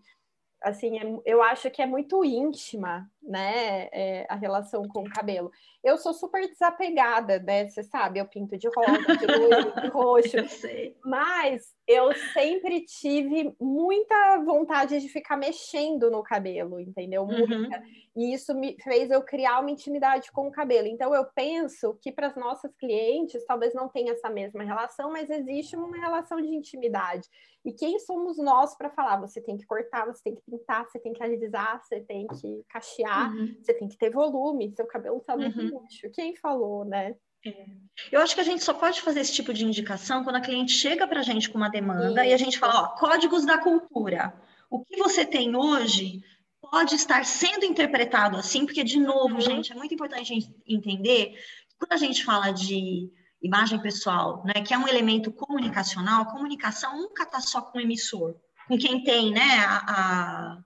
assim, 0.62 0.98
é, 0.98 1.20
eu 1.24 1.42
acho 1.42 1.70
que 1.70 1.80
é 1.80 1.86
muito 1.86 2.24
íntima, 2.24 3.10
né, 3.22 3.88
é, 3.92 4.26
a 4.28 4.34
relação 4.34 4.86
com 4.88 5.02
o 5.02 5.10
cabelo. 5.10 5.50
Eu 5.82 5.96
sou 5.98 6.12
super 6.12 6.48
desapegada, 6.48 7.38
né, 7.38 7.68
você 7.68 7.82
sabe, 7.82 8.18
eu 8.18 8.26
pinto 8.26 8.56
de 8.56 8.68
rosa, 8.68 9.16
de 9.16 9.26
loiro, 9.26 9.80
de 9.80 9.88
roxo, 9.88 10.36
eu 10.36 10.94
mas 11.04 11.74
eu 11.86 12.12
sempre 12.32 12.84
tive 12.84 13.54
muita 13.58 14.38
vontade 14.44 15.00
de 15.00 15.08
ficar 15.08 15.36
mexendo 15.36 16.10
no 16.10 16.22
cabelo, 16.22 16.78
entendeu? 16.78 17.22
Uhum. 17.22 17.46
Muita. 17.48 17.82
E 18.14 18.34
isso 18.34 18.54
me 18.54 18.76
fez 18.82 19.10
eu 19.10 19.22
criar 19.22 19.60
uma 19.60 19.70
intimidade 19.70 20.30
com 20.32 20.48
o 20.48 20.50
cabelo. 20.50 20.86
Então 20.86 21.14
eu 21.14 21.24
penso 21.34 21.96
que 22.02 22.12
para 22.12 22.26
as 22.26 22.36
nossas 22.36 22.74
clientes 22.76 23.44
talvez 23.46 23.72
não 23.72 23.88
tenha 23.88 24.12
essa 24.12 24.28
mesma 24.28 24.64
relação, 24.64 25.10
mas 25.10 25.30
existe 25.30 25.76
uma 25.76 25.96
relação 25.96 26.42
de 26.42 26.48
intimidade. 26.48 27.26
E 27.64 27.72
quem 27.72 27.98
somos 27.98 28.38
nós 28.38 28.76
para 28.76 28.90
falar? 28.90 29.20
Você 29.20 29.40
tem 29.40 29.56
que 29.56 29.66
cortar, 29.66 30.06
você 30.06 30.22
tem 30.22 30.34
que 30.34 30.42
pintar, 30.42 30.86
você 30.86 30.98
tem 30.98 31.12
que 31.12 31.22
alisar, 31.22 31.82
você 31.82 32.00
tem 32.00 32.26
que 32.26 32.64
cachear, 32.68 33.34
uhum. 33.34 33.56
você 33.60 33.74
tem 33.74 33.88
que 33.88 33.98
ter 33.98 34.10
volume, 34.10 34.72
seu 34.74 34.86
cabelo 34.86 35.18
está 35.18 35.36
muito 35.36 35.58
uhum. 35.58 35.80
luxo. 35.80 36.10
Quem 36.14 36.36
falou, 36.36 36.84
né? 36.84 37.14
É. 37.44 37.66
Eu 38.10 38.20
acho 38.20 38.34
que 38.34 38.40
a 38.40 38.44
gente 38.44 38.64
só 38.64 38.74
pode 38.74 39.00
fazer 39.00 39.20
esse 39.20 39.32
tipo 39.32 39.52
de 39.52 39.64
indicação 39.64 40.24
quando 40.24 40.36
a 40.36 40.40
cliente 40.40 40.72
chega 40.72 41.06
para 41.06 41.20
a 41.20 41.22
gente 41.22 41.50
com 41.50 41.58
uma 41.58 41.68
demanda 41.68 42.22
Isso. 42.22 42.30
e 42.30 42.34
a 42.34 42.36
gente 42.36 42.58
fala, 42.58 42.82
ó, 42.82 42.88
códigos 42.96 43.44
da 43.44 43.58
cultura. 43.58 44.34
O 44.70 44.84
que 44.84 44.96
você 44.96 45.24
tem 45.24 45.54
hoje 45.56 46.22
pode 46.60 46.94
estar 46.94 47.24
sendo 47.24 47.64
interpretado 47.64 48.36
assim, 48.36 48.66
porque, 48.66 48.82
de 48.82 48.98
novo, 48.98 49.34
uhum. 49.34 49.40
gente, 49.40 49.72
é 49.72 49.74
muito 49.74 49.94
importante 49.94 50.32
a 50.32 50.34
gente 50.34 50.54
entender 50.66 51.32
que 51.68 51.76
quando 51.78 51.92
a 51.92 51.96
gente 51.96 52.24
fala 52.24 52.50
de 52.50 53.10
imagem 53.42 53.80
pessoal, 53.80 54.42
né, 54.44 54.54
que 54.54 54.74
é 54.74 54.78
um 54.78 54.88
elemento 54.88 55.30
comunicacional, 55.32 56.22
a 56.22 56.30
comunicação 56.30 56.96
nunca 56.96 57.22
está 57.22 57.40
só 57.40 57.62
com 57.62 57.78
o 57.78 57.80
emissor, 57.80 58.34
com 58.66 58.76
quem 58.76 59.04
tem, 59.04 59.30
né, 59.30 59.60
a, 59.60 59.76
a 59.88 60.58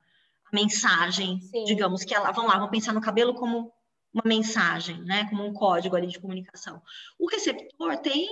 mensagem, 0.53 1.41
Sim. 1.41 1.65
digamos 1.65 2.05
que 2.05 2.15
ela, 2.15 2.31
vamos 2.33 2.51
lá, 2.51 2.59
vamos 2.59 2.71
pensar 2.71 2.93
no 2.93 3.01
cabelo 3.01 3.35
como 3.35 3.73
uma 4.13 4.25
mensagem, 4.25 5.01
né, 5.03 5.27
como 5.29 5.45
um 5.45 5.53
código 5.53 5.97
ali 5.97 6.07
de 6.07 6.21
comunicação. 6.21 6.83
O 7.19 7.29
receptor 7.29 7.97
tem 7.99 8.29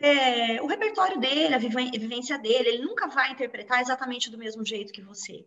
é, 0.00 0.60
o 0.60 0.66
repertório 0.66 1.20
dele, 1.20 1.54
a 1.54 1.58
vivência 1.58 2.36
dele, 2.36 2.68
ele 2.68 2.84
nunca 2.84 3.06
vai 3.06 3.30
interpretar 3.30 3.80
exatamente 3.80 4.30
do 4.30 4.38
mesmo 4.38 4.66
jeito 4.66 4.92
que 4.92 5.00
você. 5.00 5.46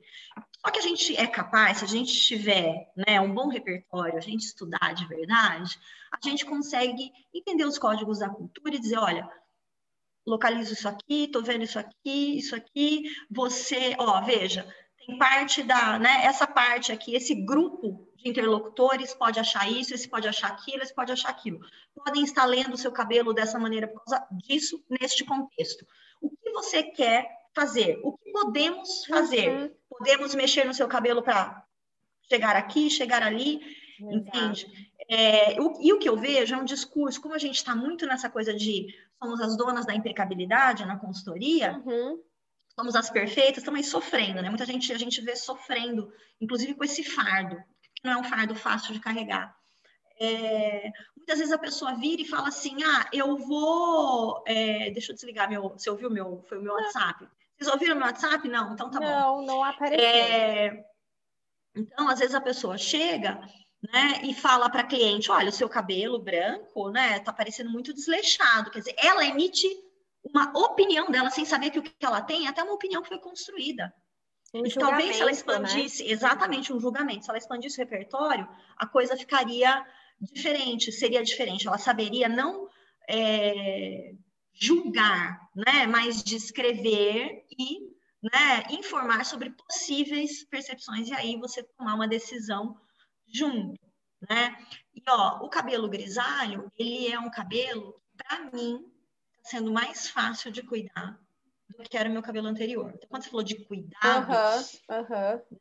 Só 0.65 0.71
que 0.71 0.79
a 0.79 0.81
gente 0.81 1.15
é 1.15 1.27
capaz, 1.27 1.77
se 1.77 1.85
a 1.85 1.87
gente 1.87 2.11
tiver 2.11 2.91
né, 2.95 3.21
um 3.21 3.31
bom 3.31 3.49
repertório, 3.49 4.17
a 4.17 4.21
gente 4.21 4.45
estudar 4.45 4.95
de 4.95 5.05
verdade, 5.05 5.79
a 6.11 6.17
gente 6.27 6.43
consegue 6.43 7.11
entender 7.31 7.65
os 7.65 7.77
códigos 7.77 8.17
da 8.17 8.29
cultura 8.29 8.73
e 8.75 8.79
dizer, 8.79 8.97
olha, 8.97 9.29
localizo 10.25 10.73
isso 10.73 10.89
aqui, 10.89 11.27
tô 11.27 11.43
vendo 11.43 11.63
isso 11.63 11.77
aqui, 11.77 12.39
isso 12.39 12.55
aqui, 12.55 13.03
você, 13.29 13.95
ó, 13.99 14.21
veja, 14.21 14.67
tem 15.05 15.15
parte 15.19 15.61
da, 15.61 15.99
né, 15.99 16.25
essa 16.25 16.47
parte 16.47 16.91
aqui, 16.91 17.13
esse 17.13 17.35
grupo 17.35 18.09
de 18.15 18.27
interlocutores 18.27 19.13
pode 19.13 19.39
achar 19.39 19.71
isso, 19.71 19.93
esse 19.93 20.09
pode 20.09 20.27
achar 20.27 20.47
aquilo, 20.47 20.81
esse 20.81 20.95
pode 20.95 21.11
achar 21.11 21.29
aquilo. 21.29 21.59
Podem 21.93 22.23
estar 22.23 22.45
lendo 22.45 22.73
o 22.73 22.77
seu 22.77 22.91
cabelo 22.91 23.33
dessa 23.33 23.59
maneira 23.59 23.87
por 23.87 24.03
causa 24.03 24.25
disso, 24.31 24.83
neste 24.89 25.23
contexto. 25.23 25.85
O 26.19 26.27
que 26.31 26.49
você 26.49 26.81
quer 26.81 27.29
fazer? 27.53 27.99
O 28.03 28.17
que 28.17 28.31
podemos 28.31 29.05
fazer? 29.05 29.49
Uhum. 29.49 29.84
Podemos 29.97 30.35
mexer 30.35 30.65
no 30.65 30.73
seu 30.73 30.87
cabelo 30.87 31.21
para 31.21 31.63
chegar 32.29 32.55
aqui, 32.55 32.89
chegar 32.89 33.23
ali, 33.23 33.61
Exato. 33.99 34.15
entende? 34.15 34.89
É, 35.07 35.61
o, 35.61 35.79
e 35.81 35.93
o 35.93 35.99
que 35.99 36.09
eu 36.09 36.17
vejo 36.17 36.55
é 36.55 36.57
um 36.57 36.65
discurso, 36.65 37.21
como 37.21 37.33
a 37.33 37.39
gente 37.39 37.55
está 37.55 37.75
muito 37.75 38.05
nessa 38.05 38.29
coisa 38.29 38.53
de 38.53 38.87
somos 39.21 39.39
as 39.39 39.55
donas 39.55 39.85
da 39.85 39.95
impecabilidade 39.95 40.85
na 40.85 40.97
consultoria, 40.97 41.81
uhum 41.85 42.19
somos 42.75 42.95
as 42.95 43.09
perfeitas, 43.09 43.59
estamos 43.59 43.87
sofrendo, 43.87 44.41
né? 44.41 44.49
Muita 44.49 44.65
gente 44.65 44.91
a 44.91 44.97
gente 44.97 45.21
vê 45.21 45.35
sofrendo, 45.35 46.11
inclusive 46.41 46.73
com 46.73 46.83
esse 46.83 47.03
fardo, 47.03 47.55
que 47.95 48.03
não 48.03 48.11
é 48.11 48.17
um 48.17 48.23
fardo 48.23 48.53
fácil 48.53 48.93
de 48.93 48.99
carregar. 48.99 49.55
É, 50.19 50.91
muitas 51.15 51.39
vezes 51.39 51.53
a 51.53 51.57
pessoa 51.57 51.95
vira 51.95 52.21
e 52.21 52.27
fala 52.27 52.49
assim: 52.49 52.83
ah, 52.83 53.09
eu 53.11 53.37
vou. 53.37 54.43
É, 54.45 54.91
deixa 54.91 55.11
eu 55.11 55.15
desligar 55.15 55.49
meu. 55.49 55.69
Você 55.69 55.89
ouviu 55.89 56.09
meu? 56.09 56.43
Foi 56.47 56.57
o 56.57 56.61
meu 56.61 56.73
WhatsApp. 56.73 57.27
Vocês 57.57 57.71
ouviram 57.71 57.95
meu 57.95 58.05
WhatsApp? 58.05 58.47
Não, 58.47 58.73
então 58.73 58.89
tá 58.89 58.99
não, 58.99 59.07
bom. 59.07 59.37
Não, 59.41 59.45
não 59.45 59.63
apareceu. 59.63 60.05
É, 60.05 60.85
então, 61.75 62.09
às 62.09 62.19
vezes 62.19 62.35
a 62.35 62.41
pessoa 62.41 62.77
chega 62.77 63.39
né, 63.91 64.21
e 64.23 64.33
fala 64.33 64.69
para 64.69 64.83
cliente: 64.83 65.31
olha, 65.31 65.49
o 65.49 65.53
seu 65.53 65.69
cabelo 65.69 66.19
branco, 66.19 66.89
né, 66.89 67.19
tá 67.19 67.31
parecendo 67.31 67.69
muito 67.69 67.93
desleixado. 67.93 68.71
Quer 68.71 68.79
dizer, 68.79 68.95
ela 68.97 69.25
emite 69.25 69.67
uma 70.23 70.51
opinião 70.57 71.09
dela 71.11 71.29
sem 71.29 71.45
saber 71.45 71.69
que 71.69 71.79
o 71.79 71.83
que 71.83 71.93
ela 72.01 72.21
tem 72.21 72.45
é 72.45 72.49
até 72.49 72.63
uma 72.63 72.73
opinião 72.73 73.01
que 73.01 73.09
foi 73.09 73.19
construída. 73.19 73.93
Um 74.53 74.63
talvez 74.69 75.15
se 75.15 75.21
ela 75.21 75.31
né? 75.31 75.37
expandisse, 75.37 76.03
né? 76.03 76.11
exatamente 76.11 76.71
um 76.71 76.79
julgamento, 76.79 77.25
se 77.25 77.29
ela 77.29 77.37
expandisse 77.37 77.77
o 77.77 77.83
repertório, 77.83 78.47
a 78.77 78.87
coisa 78.87 79.17
ficaria 79.17 79.85
diferente, 80.19 80.91
seria 80.91 81.23
diferente. 81.23 81.67
Ela 81.67 81.77
saberia 81.77 82.29
não 82.29 82.69
é, 83.07 84.13
julgar, 84.55 85.49
né, 85.55 85.85
mas 85.87 86.23
descrever 86.23 87.45
e 87.57 87.79
né, 88.23 88.63
informar 88.71 89.25
sobre 89.25 89.51
possíveis 89.51 90.43
percepções 90.45 91.07
e 91.09 91.13
aí 91.13 91.37
você 91.37 91.61
tomar 91.63 91.95
uma 91.95 92.07
decisão 92.07 92.75
junto, 93.27 93.79
né? 94.29 94.55
E 94.95 95.03
ó, 95.09 95.39
o 95.45 95.49
cabelo 95.49 95.89
grisalho, 95.89 96.71
ele 96.77 97.07
é 97.11 97.19
um 97.19 97.29
cabelo, 97.29 98.01
para 98.17 98.49
mim, 98.51 98.83
sendo 99.43 99.71
mais 99.71 100.09
fácil 100.09 100.51
de 100.51 100.63
cuidar 100.63 101.19
do 101.77 101.83
que 101.83 101.97
era 101.97 102.09
o 102.09 102.11
meu 102.11 102.21
cabelo 102.21 102.47
anterior. 102.47 102.91
Então, 102.95 103.09
quando 103.09 103.23
você 103.23 103.29
falou 103.29 103.43
de 103.43 103.63
cuidados, 103.65 104.81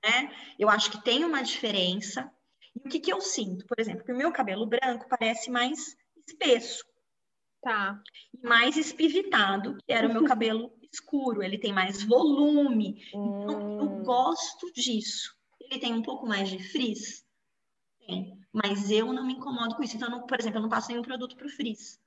né? 0.03 0.35
Eu 0.59 0.69
acho 0.71 0.91
que 0.91 1.03
tem 1.03 1.25
uma 1.25 1.43
diferença. 1.43 2.31
E 2.75 2.87
o 2.87 2.91
que, 2.91 3.01
que 3.01 3.13
eu 3.13 3.21
sinto? 3.21 3.67
Por 3.67 3.79
exemplo, 3.81 4.05
que 4.05 4.13
o 4.13 4.17
meu 4.17 4.33
cabelo 4.33 4.67
branco 4.67 5.07
parece 5.09 5.51
mais 5.51 5.97
espesso. 6.27 6.85
Tá. 7.65 7.99
Mais 8.43 8.77
espivitado, 8.77 9.79
que 9.87 9.93
era 9.93 10.07
o 10.07 10.13
meu 10.13 10.25
cabelo 10.25 10.71
escuro. 10.93 11.43
Ele 11.43 11.59
tem 11.59 11.73
mais 11.73 12.03
volume. 12.05 13.03
Hum. 13.15 13.43
Então, 13.43 13.79
eu 13.81 13.85
hum. 13.85 14.03
gosto 14.05 14.71
disso. 14.73 15.35
Ele 15.59 15.81
tem 15.81 15.95
um 15.95 16.03
pouco 16.03 16.27
mais 16.27 16.51
de 16.51 16.63
frizz? 16.63 17.25
Tem. 18.07 18.39
Mas 18.53 18.91
eu 18.91 19.13
não 19.13 19.27
me 19.27 19.33
incomodo 19.33 19.77
com 19.77 19.83
isso. 19.83 19.97
Então, 19.97 20.11
não, 20.11 20.27
por 20.27 20.39
exemplo, 20.39 20.59
eu 20.59 20.63
não 20.63 20.69
passo 20.69 20.91
nenhum 20.91 21.03
produto 21.03 21.35
para 21.35 21.47
o 21.47 21.51
frizz. 21.51 21.99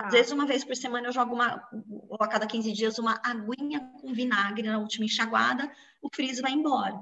Às 0.00 0.12
vezes, 0.12 0.32
uma 0.32 0.46
vez 0.46 0.64
por 0.64 0.74
semana, 0.74 1.06
eu 1.06 1.12
jogo 1.12 1.34
uma, 1.34 1.68
ou 2.08 2.16
a 2.18 2.26
cada 2.26 2.46
15 2.46 2.72
dias, 2.72 2.98
uma 2.98 3.20
aguinha 3.22 3.92
com 4.00 4.12
vinagre 4.12 4.66
na 4.66 4.78
última 4.78 5.04
enxaguada, 5.04 5.70
o 6.02 6.08
frizz 6.12 6.40
vai 6.40 6.50
embora. 6.50 6.98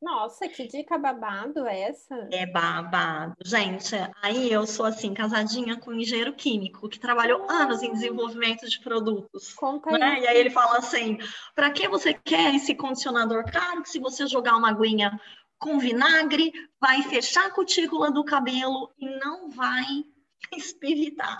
Nossa, 0.00 0.48
que 0.48 0.66
dica 0.66 0.96
babado 0.96 1.66
essa? 1.66 2.28
É 2.32 2.46
babado. 2.46 3.34
Gente, 3.44 3.94
aí 4.22 4.50
eu 4.50 4.66
sou 4.66 4.86
assim, 4.86 5.12
casadinha 5.12 5.78
com 5.78 5.90
um 5.90 6.00
engenheiro 6.00 6.32
químico 6.32 6.88
que 6.88 6.98
trabalhou 6.98 7.50
anos 7.50 7.82
em 7.82 7.92
desenvolvimento 7.92 8.66
de 8.66 8.80
produtos. 8.80 9.52
Conta 9.52 9.90
né? 9.98 10.20
E 10.20 10.26
aí 10.26 10.38
ele 10.38 10.50
fala 10.50 10.78
assim: 10.78 11.18
para 11.54 11.70
que 11.70 11.86
você 11.86 12.14
quer 12.14 12.54
esse 12.54 12.74
condicionador? 12.74 13.44
Claro 13.50 13.82
que 13.82 13.90
se 13.90 13.98
você 13.98 14.26
jogar 14.26 14.56
uma 14.56 14.70
aguinha 14.70 15.20
com 15.58 15.78
vinagre, 15.78 16.50
vai 16.80 17.02
fechar 17.02 17.46
a 17.46 17.50
cutícula 17.50 18.10
do 18.10 18.24
cabelo 18.24 18.90
e 18.98 19.06
não 19.18 19.50
vai 19.50 19.84
espivitar. 20.56 21.36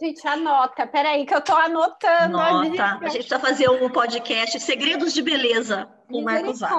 Gente, 0.00 0.26
anota. 0.26 0.86
Peraí, 0.86 1.26
que 1.26 1.34
eu 1.34 1.40
tô 1.40 1.54
anotando. 1.54 2.38
Anota. 2.38 2.84
A 2.84 3.08
gente 3.08 3.26
precisa 3.26 3.38
fazer 3.38 3.68
um 3.68 3.88
podcast 3.90 4.58
Segredos 4.60 5.12
de 5.12 5.22
Beleza 5.22 5.88
com 6.08 6.18
o 6.18 6.24
Marcos 6.24 6.60
Vaz. 6.60 6.72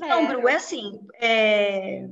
Não, 0.00 0.26
Bru, 0.26 0.48
é 0.48 0.56
assim... 0.56 1.00
É... 1.20 2.08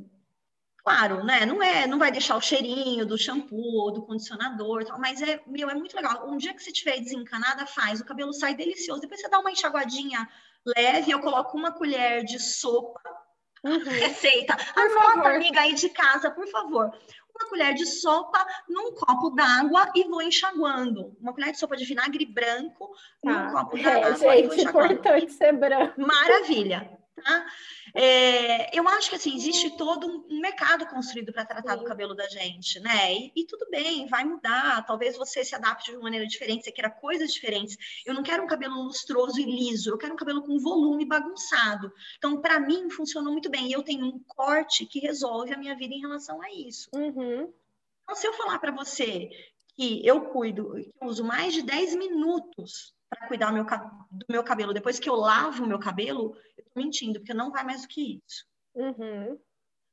Claro, 0.85 1.24
né? 1.24 1.46
Não 1.46 1.62
é, 1.62 1.87
não 1.87 1.98
vai 1.98 2.12
deixar 2.12 2.37
o 2.37 2.42
cheirinho 2.42 3.07
do 3.07 3.16
shampoo 3.16 3.90
do 3.90 4.03
condicionador, 4.03 4.85
tal, 4.85 5.00
mas 5.00 5.22
é, 5.22 5.40
meu, 5.46 5.70
é 5.70 5.74
muito 5.74 5.96
legal. 5.96 6.29
Um 6.29 6.37
dia 6.37 6.53
que 6.53 6.62
você 6.62 6.70
estiver 6.70 7.00
desencanada, 7.00 7.64
faz, 7.64 8.00
o 8.00 8.05
cabelo 8.05 8.35
sai 8.35 8.55
delicioso. 8.55 9.00
Depois 9.00 9.18
você 9.18 9.29
dá 9.31 9.38
uma 9.38 9.50
enxaguadinha 9.50 10.29
leve, 10.77 11.11
eu 11.11 11.20
coloco 11.20 11.57
uma 11.57 11.72
colher 11.72 12.22
de 12.22 12.38
sopa. 12.38 13.00
Uhum. 13.64 13.79
Receita. 13.88 14.59
Por 14.74 14.83
Anota, 14.83 15.12
favor. 15.14 15.31
amiga 15.37 15.61
aí 15.62 15.72
de 15.72 15.88
casa, 15.88 16.31
por 16.31 16.46
favor 16.48 16.92
uma 17.37 17.49
colher 17.49 17.75
de 17.75 17.87
sopa 17.87 18.47
num 18.68 18.92
copo 18.92 19.31
d'água 19.31 19.90
e 19.94 20.05
vou 20.05 20.23
enxaguando. 20.23 21.16
Uma 21.20 21.33
colher 21.33 21.53
de 21.53 21.59
sopa 21.59 21.77
de 21.77 21.85
vinagre 21.85 22.25
branco 22.25 22.90
num 23.23 23.33
ah, 23.33 23.51
copo 23.53 23.77
d'água 23.77 24.09
é, 24.35 24.40
e 24.40 24.47
vou 24.47 24.55
enxaguando. 24.55 24.92
importante 24.94 25.33
ser 25.33 25.53
branco. 25.53 26.01
Maravilha. 26.01 27.03
Tá? 27.22 27.46
É, 27.94 28.77
eu 28.77 28.87
acho 28.88 29.09
que 29.09 29.14
assim, 29.14 29.37
existe 29.37 29.77
todo 29.77 30.27
um 30.29 30.40
mercado 30.40 30.85
construído 30.87 31.33
para 31.33 31.44
tratar 31.44 31.77
do 31.77 31.85
cabelo 31.85 32.14
da 32.14 32.29
gente, 32.29 32.81
né? 32.81 33.14
E, 33.14 33.33
e, 33.37 33.46
tudo 33.46 33.66
bem, 33.70 34.07
vai 34.07 34.24
mudar. 34.24 34.85
Talvez 34.85 35.16
você 35.16 35.44
se 35.44 35.55
adapte 35.55 35.90
de 35.90 35.96
uma 35.96 36.05
maneira 36.05 36.27
diferente, 36.27 36.64
você 36.64 36.72
queira 36.72 36.90
coisas 36.90 37.33
diferentes. 37.33 37.77
Eu 38.05 38.14
não 38.14 38.22
quero 38.22 38.42
um 38.42 38.48
cabelo 38.48 38.83
lustroso 38.83 39.38
e 39.38 39.44
liso, 39.44 39.90
eu 39.90 39.98
quero 39.98 40.12
um 40.12 40.16
cabelo 40.16 40.42
com 40.42 40.59
volume 40.59 41.05
bagunçado. 41.05 41.92
Então, 42.18 42.40
para 42.40 42.59
mim, 42.59 42.90
funcionou 42.90 43.33
muito 43.33 43.48
bem. 43.48 43.68
E 43.68 43.72
eu 43.72 43.83
tenho 43.83 44.07
um 44.07 44.18
corte 44.27 44.87
que 44.87 44.98
resolve 44.98 45.55
a 45.55 45.59
minha 45.59 45.77
vida 45.77 45.94
em 45.94 46.00
relação 46.00 46.42
a 46.42 46.50
isso. 46.50 46.90
Uhum. 46.92 47.53
Então, 48.03 48.16
se 48.16 48.27
eu 48.27 48.33
falar 48.35 48.59
para 48.59 48.72
você 48.72 49.31
que 49.77 50.07
eu 50.07 50.22
cuido, 50.27 50.74
que 50.74 50.92
eu 51.00 51.09
uso 51.09 51.24
mais 51.24 51.53
de 51.53 51.62
10 51.62 51.94
minutos 51.96 52.94
para 53.09 53.29
cuidar 53.29 53.53
meu, 53.53 53.64
do 53.64 54.27
meu 54.29 54.42
cabelo 54.42 54.72
depois 54.72 54.98
que 54.98 55.09
eu 55.09 55.14
lavo 55.14 55.64
o 55.64 55.66
meu 55.66 55.79
cabelo, 55.79 56.37
mentindo, 56.74 57.20
porque 57.20 57.34
não 57.34 57.50
vai 57.50 57.64
mais 57.64 57.82
do 57.82 57.88
que 57.88 58.22
isso. 58.24 58.46
Uhum. 58.74 59.38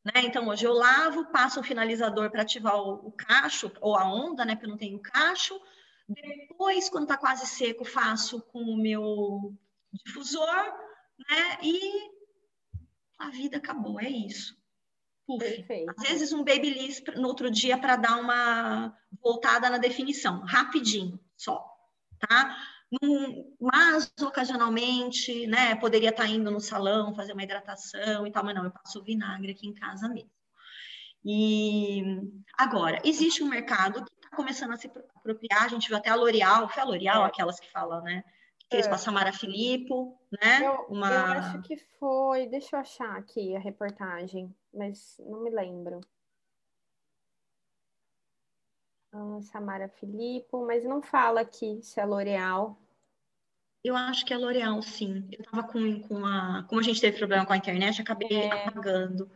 Né? 0.03 0.21
Então, 0.23 0.47
hoje 0.47 0.65
eu 0.65 0.73
lavo, 0.73 1.31
passo 1.31 1.59
o 1.59 1.63
finalizador 1.63 2.31
para 2.31 2.41
ativar 2.41 2.75
o, 2.75 3.07
o, 3.07 3.11
cacho, 3.11 3.71
ou 3.81 3.95
a 3.95 4.05
onda, 4.05 4.43
né? 4.43 4.55
Porque 4.55 4.65
eu 4.65 4.71
não 4.71 4.77
tenho 4.77 4.99
cacho. 4.99 5.59
Depois, 6.07 6.89
quando 6.89 7.03
está 7.03 7.17
quase 7.17 7.45
seco, 7.45 7.85
faço 7.85 8.41
com 8.41 8.59
o 8.59 8.77
meu 8.77 9.55
difusor, 9.93 10.47
né? 11.29 11.59
E 11.61 12.11
a 13.19 13.29
vida 13.29 13.57
acabou, 13.57 13.99
é 13.99 14.09
isso. 14.09 14.59
Às 15.97 16.09
vezes 16.09 16.33
um 16.33 16.43
babyliss 16.43 17.01
no 17.15 17.27
outro 17.27 17.49
dia 17.49 17.77
para 17.77 17.95
dar 17.95 18.19
uma 18.19 18.97
voltada 19.21 19.69
na 19.69 19.77
definição, 19.77 20.41
rapidinho, 20.41 21.19
só, 21.37 21.65
tá? 22.19 22.57
Mas 23.59 24.13
ocasionalmente, 24.21 25.47
né, 25.47 25.75
poderia 25.75 26.09
estar 26.09 26.27
indo 26.27 26.51
no 26.51 26.59
salão 26.59 27.15
fazer 27.15 27.33
uma 27.33 27.43
hidratação 27.43 28.27
e 28.27 28.31
tal, 28.31 28.43
mas 28.43 28.55
não, 28.55 28.65
eu 28.65 28.71
passo 28.71 29.03
vinagre 29.03 29.51
aqui 29.51 29.67
em 29.67 29.73
casa 29.73 30.09
mesmo. 30.09 30.29
E 31.23 32.03
agora, 32.57 32.99
existe 33.03 33.43
um 33.43 33.47
mercado 33.47 34.03
que 34.03 34.11
está 34.13 34.35
começando 34.35 34.71
a 34.71 34.77
se 34.77 34.87
apropriar, 34.87 35.63
a 35.63 35.67
gente 35.67 35.87
viu 35.87 35.97
até 35.97 36.09
a 36.09 36.15
L'Oréal, 36.15 36.67
foi 36.67 36.81
a 36.81 36.85
L'Oréal, 36.85 37.23
é. 37.23 37.27
aquelas 37.27 37.59
que 37.59 37.71
falam, 37.71 38.01
né? 38.01 38.23
Que 38.57 38.75
fez 38.75 38.87
é. 38.87 38.89
com 38.89 38.95
a 38.95 38.97
Samara 38.97 39.31
Filippo, 39.31 40.19
né? 40.41 40.65
Eu, 40.65 40.87
uma... 40.89 41.09
eu 41.09 41.25
acho 41.33 41.61
que 41.61 41.77
foi, 41.99 42.47
deixa 42.47 42.75
eu 42.75 42.79
achar 42.79 43.15
aqui 43.17 43.55
a 43.55 43.59
reportagem, 43.59 44.53
mas 44.73 45.15
não 45.19 45.43
me 45.43 45.51
lembro. 45.51 46.01
Ah, 49.13 49.39
Samara 49.41 49.89
Filippo, 49.89 50.65
mas 50.65 50.83
não 50.83 51.01
fala 51.01 51.41
aqui 51.41 51.79
se 51.81 51.99
é 51.99 52.05
L'Oréal. 52.05 52.77
Eu 53.83 53.95
acho 53.95 54.25
que 54.25 54.33
é 54.33 54.37
L'Oréal, 54.37 54.81
sim. 54.81 55.27
Eu 55.31 55.43
tava 55.43 55.63
com, 55.63 56.01
com 56.01 56.25
a. 56.25 56.63
Como 56.67 56.79
a 56.79 56.83
gente 56.83 57.01
teve 57.01 57.17
problema 57.17 57.45
com 57.45 57.53
a 57.53 57.57
internet, 57.57 58.01
acabei 58.01 58.31
é. 58.31 58.67
apagando. 58.67 59.29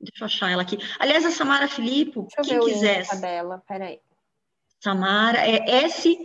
Deixa 0.00 0.22
eu 0.22 0.26
achar 0.26 0.50
ela 0.50 0.62
aqui. 0.62 0.78
Aliás, 0.98 1.26
a 1.26 1.30
Samara 1.30 1.66
Filippo, 1.66 2.28
Deixa 2.36 2.58
quem 2.58 2.72
quiser. 2.72 3.04
Dela, 3.20 3.62
peraí. 3.66 4.00
Samara, 4.80 5.38
é 5.38 5.84
S 5.84 6.16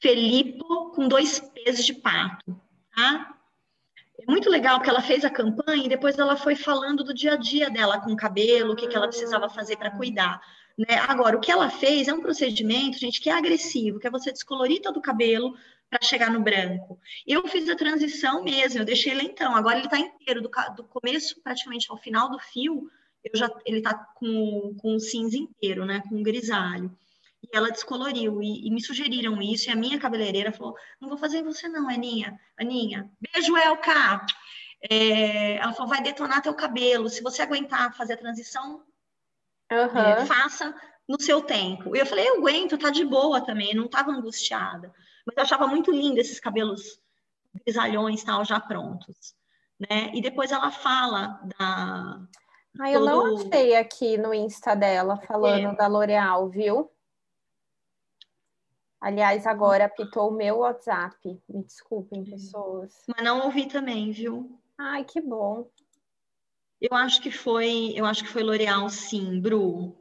Filippo 0.00 0.90
com 0.90 1.08
dois 1.08 1.40
P's 1.40 1.84
de 1.84 1.94
pato, 1.94 2.60
tá? 2.94 3.34
É 4.18 4.30
muito 4.30 4.50
legal 4.50 4.78
porque 4.78 4.90
ela 4.90 5.00
fez 5.00 5.24
a 5.24 5.30
campanha 5.30 5.86
e 5.86 5.88
depois 5.88 6.18
ela 6.18 6.36
foi 6.36 6.54
falando 6.54 7.02
do 7.02 7.14
dia 7.14 7.32
a 7.32 7.36
dia 7.36 7.70
dela 7.70 8.00
com 8.00 8.12
o 8.12 8.16
cabelo, 8.16 8.72
o 8.72 8.76
que, 8.76 8.86
que 8.86 8.96
ela 8.96 9.08
precisava 9.08 9.48
fazer 9.48 9.76
para 9.76 9.90
cuidar. 9.90 10.40
Né? 10.76 10.94
Agora, 11.08 11.36
o 11.36 11.40
que 11.40 11.50
ela 11.50 11.70
fez 11.70 12.06
é 12.06 12.12
um 12.12 12.20
procedimento, 12.20 12.98
gente, 12.98 13.20
que 13.20 13.30
é 13.30 13.32
agressivo, 13.32 13.98
que 13.98 14.06
é 14.06 14.10
você 14.10 14.30
descolorir 14.30 14.82
todo 14.82 14.98
o 14.98 15.02
cabelo 15.02 15.56
para 15.88 16.02
chegar 16.02 16.30
no 16.30 16.40
branco. 16.40 16.98
Eu 17.26 17.46
fiz 17.48 17.68
a 17.68 17.76
transição 17.76 18.42
mesmo, 18.42 18.80
eu 18.80 18.84
deixei 18.84 19.12
ele 19.12 19.22
então, 19.22 19.54
agora 19.54 19.76
ele 19.76 19.86
está 19.86 19.98
inteiro, 19.98 20.42
do, 20.42 20.50
do, 20.76 20.84
começo 20.84 21.40
praticamente 21.42 21.86
ao 21.90 21.96
final 21.96 22.28
do 22.28 22.38
fio, 22.38 22.90
eu 23.24 23.38
já, 23.38 23.50
ele 23.64 23.78
está 23.78 23.94
com, 23.94 24.76
com 24.78 24.96
o 24.96 25.00
cinza 25.00 25.36
inteiro, 25.36 25.84
né, 25.84 26.02
com 26.08 26.16
o 26.16 26.22
grisalho. 26.22 26.96
E 27.42 27.56
ela 27.56 27.70
descoloriu, 27.70 28.42
e, 28.42 28.66
e, 28.66 28.70
me 28.70 28.82
sugeriram 28.82 29.40
isso, 29.40 29.68
e 29.68 29.72
a 29.72 29.76
minha 29.76 29.98
cabeleireira 29.98 30.52
falou, 30.52 30.76
não 31.00 31.08
vou 31.08 31.18
fazer 31.18 31.38
em 31.38 31.44
você 31.44 31.68
não, 31.68 31.88
Aninha, 31.88 32.38
Aninha, 32.58 33.08
beijo, 33.20 33.56
Elka! 33.56 34.26
É, 34.90 35.56
ela 35.56 35.72
falou, 35.72 35.88
vai 35.88 36.02
detonar 36.02 36.42
teu 36.42 36.54
cabelo, 36.54 37.08
se 37.08 37.22
você 37.22 37.42
aguentar 37.42 37.96
fazer 37.96 38.14
a 38.14 38.18
transição, 38.18 38.82
Uhum. 39.70 39.98
É, 39.98 40.26
faça 40.26 40.74
no 41.08 41.20
seu 41.20 41.40
tempo. 41.40 41.94
E 41.94 41.98
eu 41.98 42.06
falei, 42.06 42.28
eu 42.28 42.38
aguento, 42.38 42.78
tá 42.78 42.90
de 42.90 43.04
boa 43.04 43.40
também, 43.40 43.74
não 43.74 43.86
estava 43.86 44.10
angustiada. 44.10 44.92
Mas 45.26 45.36
eu 45.36 45.42
achava 45.42 45.66
muito 45.66 45.90
lindo 45.90 46.20
esses 46.20 46.40
cabelos 46.40 47.00
grisalhões 47.64 48.22
tal, 48.22 48.44
já 48.44 48.60
prontos. 48.60 49.34
Né? 49.78 50.10
E 50.14 50.20
depois 50.20 50.52
ela 50.52 50.70
fala 50.70 51.40
da. 51.58 52.20
Ah, 52.78 52.90
eu 52.90 53.00
todo... 53.00 53.06
não 53.06 53.36
achei 53.36 53.74
aqui 53.74 54.18
no 54.18 54.32
Insta 54.32 54.74
dela 54.74 55.16
falando 55.16 55.68
é. 55.68 55.76
da 55.76 55.86
L'Oreal, 55.86 56.48
viu? 56.48 56.90
Aliás, 59.00 59.46
agora 59.46 59.84
apitou 59.84 60.30
o 60.30 60.34
meu 60.34 60.58
WhatsApp. 60.58 61.16
Me 61.48 61.62
desculpem, 61.62 62.24
pessoas. 62.24 63.04
Mas 63.06 63.24
não 63.24 63.44
ouvi 63.44 63.66
também, 63.66 64.10
viu? 64.10 64.58
Ai, 64.78 65.04
que 65.04 65.20
bom. 65.20 65.68
Eu 66.80 66.94
acho 66.94 67.20
que 67.20 67.30
foi, 67.30 67.92
eu 67.94 68.04
acho 68.04 68.22
que 68.24 68.30
foi 68.30 68.42
L'Oréal, 68.42 68.88
sim, 68.90 69.40
Bru. 69.40 69.96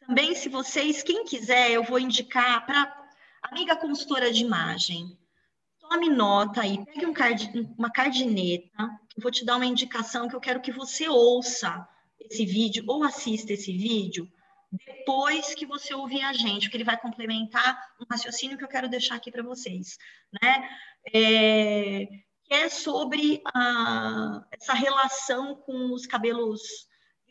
Também, 0.00 0.34
se 0.34 0.48
vocês, 0.48 1.02
quem 1.02 1.24
quiser, 1.24 1.70
eu 1.70 1.82
vou 1.82 1.98
indicar 1.98 2.64
para 2.64 3.10
amiga 3.42 3.76
consultora 3.76 4.32
de 4.32 4.42
imagem. 4.42 5.18
Tome 5.80 6.08
nota 6.08 6.62
aí, 6.62 6.84
pegue 6.84 7.06
um 7.06 7.12
card, 7.12 7.74
uma 7.78 7.90
cardineta, 7.90 8.98
eu 9.16 9.22
vou 9.22 9.30
te 9.30 9.44
dar 9.44 9.56
uma 9.56 9.66
indicação 9.66 10.28
que 10.28 10.34
eu 10.34 10.40
quero 10.40 10.60
que 10.60 10.72
você 10.72 11.08
ouça 11.08 11.86
esse 12.18 12.44
vídeo 12.44 12.84
ou 12.86 13.04
assista 13.04 13.52
esse 13.52 13.72
vídeo 13.76 14.28
depois 14.84 15.54
que 15.54 15.64
você 15.64 15.94
ouvir 15.94 16.22
a 16.22 16.32
gente, 16.32 16.64
porque 16.64 16.76
ele 16.76 16.84
vai 16.84 16.98
complementar 16.98 17.80
um 18.00 18.04
raciocínio 18.10 18.58
que 18.58 18.64
eu 18.64 18.68
quero 18.68 18.88
deixar 18.88 19.14
aqui 19.14 19.30
para 19.30 19.42
vocês, 19.42 19.96
né? 20.42 20.68
É, 21.14 22.08
que 22.46 22.54
é 22.54 22.68
sobre 22.68 23.42
a, 23.54 24.44
essa 24.50 24.74
relação 24.74 25.56
com 25.56 25.92
os 25.92 26.06
cabelos 26.06 26.60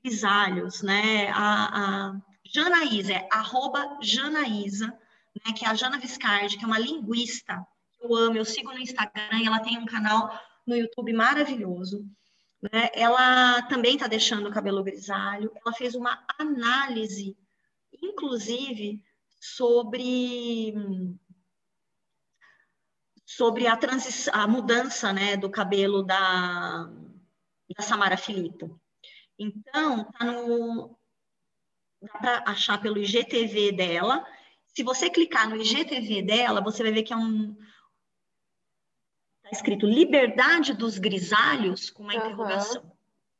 grisalhos, 0.04 0.82
né? 0.82 1.30
A, 1.30 2.10
a 2.10 2.21
Janaísa, 2.43 3.13
é 3.13 3.28
arroba 3.32 3.97
Janaísa, 4.01 4.88
né? 4.88 5.54
Que 5.54 5.65
é 5.65 5.69
a 5.69 5.73
Jana 5.73 5.97
Viscardi, 5.97 6.58
que 6.58 6.63
é 6.63 6.67
uma 6.67 6.80
linguista 6.80 7.65
eu 8.06 8.15
amo, 8.15 8.38
eu 8.38 8.45
sigo 8.45 8.71
no 8.71 8.80
Instagram 8.80 9.39
e 9.41 9.47
ela 9.47 9.60
tem 9.60 9.78
um 9.78 9.86
canal 9.86 10.32
no 10.65 10.75
YouTube 10.75 11.12
maravilhoso. 11.12 12.06
Né? 12.62 12.89
Ela 12.93 13.63
também 13.63 13.95
está 13.95 14.08
deixando 14.08 14.47
o 14.47 14.54
cabelo 14.54 14.84
grisalho. 14.84 15.51
Ela 15.56 15.75
fez 15.75 15.95
uma 15.95 16.23
análise, 16.38 17.36
inclusive, 18.01 19.01
sobre 19.39 20.73
sobre 23.36 23.67
a, 23.67 23.78
a 24.34 24.48
mudança 24.48 25.12
né, 25.12 25.36
do 25.36 25.50
cabelo 25.50 26.04
da, 26.04 26.89
da 27.76 27.84
Samara 27.84 28.15
Filippo. 28.15 28.80
Então, 29.38 30.06
tá 30.12 30.26
no 30.26 30.98
dá 32.02 32.19
para 32.19 32.52
achar 32.52 32.80
pelo 32.80 32.98
IGTV 32.98 33.74
dela. 33.74 34.26
Se 34.67 34.84
você 34.84 35.10
clicar 35.10 35.50
no 35.50 35.58
IGTV 35.58 36.21
dela, 36.21 36.62
você 36.62 36.84
vai 36.84 36.91
ver 36.91 37.04
que 37.04 37.13
é 37.13 37.17
um 37.17 37.54
tá 39.43 39.50
escrito 39.52 39.86
Liberdade 39.86 40.74
dos 40.74 40.98
Grisalhos 40.98 41.89
com 41.89 42.04
uma 42.04 42.13
uhum. 42.13 42.19
interrogação. 42.19 42.91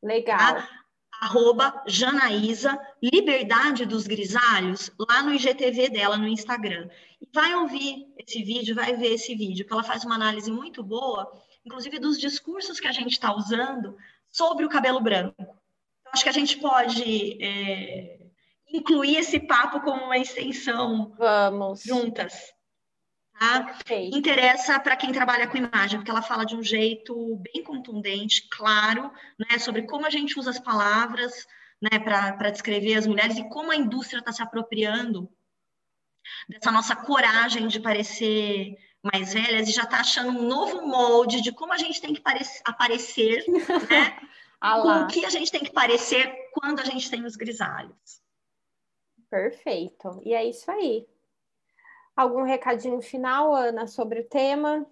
Legal. 0.04 0.38
Tá? 0.38 0.85
Arroba 1.22 1.84
Janaísa 1.88 2.80
Liberdade 3.02 3.86
dos 3.86 4.06
Grisalhos 4.08 4.92
lá 5.00 5.24
no 5.24 5.34
IGTV 5.34 5.90
dela 5.90 6.18
no 6.18 6.28
Instagram. 6.28 6.90
E 7.22 7.28
vai 7.34 7.54
ouvir 7.56 8.08
esse 8.18 8.44
vídeo, 8.44 8.76
vai 8.76 8.96
ver 8.96 9.14
esse 9.14 9.36
vídeo, 9.36 9.66
que 9.66 9.74
ela 9.74 9.84
faz 9.84 10.04
uma 10.04 10.16
análise 10.16 10.52
muito 10.52 10.84
boa, 10.84 11.32
inclusive 11.66 12.00
dos 12.00 12.20
discursos 12.20 12.80
que 12.80 12.88
a 12.88 12.92
gente 12.92 13.12
está 13.12 13.36
usando 13.36 13.96
sobre 14.30 14.66
o 14.66 14.70
cabelo 14.70 15.00
branco. 15.00 15.36
Então, 15.40 16.14
acho 16.14 16.24
que 16.24 16.30
a 16.30 16.34
gente 16.34 16.58
pode 16.58 17.42
é, 17.42 18.20
incluir 18.72 19.18
esse 19.18 19.40
papo 19.40 19.80
como 19.82 20.04
uma 20.04 20.18
extensão 20.18 21.14
Vamos. 21.18 21.84
juntas. 21.84 22.55
Tá? 23.38 23.78
Interessa 24.14 24.80
para 24.80 24.96
quem 24.96 25.12
trabalha 25.12 25.48
com 25.48 25.58
imagem, 25.58 26.00
porque 26.00 26.10
ela 26.10 26.22
fala 26.22 26.46
de 26.46 26.56
um 26.56 26.64
jeito 26.64 27.36
bem 27.38 27.62
contundente, 27.64 28.48
claro, 28.50 29.12
né, 29.38 29.60
sobre 29.60 29.84
como 29.84 30.06
a 30.06 30.10
gente 30.10 30.40
usa 30.40 30.52
as 30.52 30.60
palavras 30.60 31.46
né, 31.82 32.00
para 32.00 32.50
descrever 32.50 32.96
as 32.96 33.06
mulheres 33.06 33.38
e 33.38 33.50
como 33.50 33.72
a 33.72 33.76
indústria 33.76 34.20
está 34.20 34.32
se 34.32 34.42
apropriando 34.42 35.30
dessa 36.48 36.72
nossa 36.72 36.96
coragem 36.96 37.68
de 37.68 37.80
parecer 37.80 38.78
mais 39.04 39.34
velhas 39.34 39.68
e 39.68 39.74
já 39.74 39.84
está 39.84 40.00
achando 40.00 40.30
um 40.30 40.48
novo 40.48 40.88
molde 40.88 41.42
de 41.42 41.52
como 41.52 41.74
a 41.74 41.78
gente 41.78 42.02
tem 42.02 42.14
que 42.14 42.22
aparecer, 42.66 43.44
né? 43.92 44.18
com 44.82 45.04
o 45.04 45.08
que 45.08 45.26
a 45.26 45.30
gente 45.30 45.52
tem 45.52 45.64
que 45.64 45.72
parecer 45.72 46.34
quando 46.54 46.80
a 46.80 46.86
gente 46.86 47.10
tem 47.10 47.24
os 47.26 47.36
grisalhos. 47.36 48.24
Perfeito. 49.30 50.22
E 50.24 50.34
é 50.34 50.46
isso 50.46 50.72
aí. 50.72 51.06
Algum 52.16 52.44
recadinho 52.44 53.02
final, 53.02 53.54
Ana, 53.54 53.88
sobre 53.88 54.22
o 54.22 54.24
tema? 54.24 54.86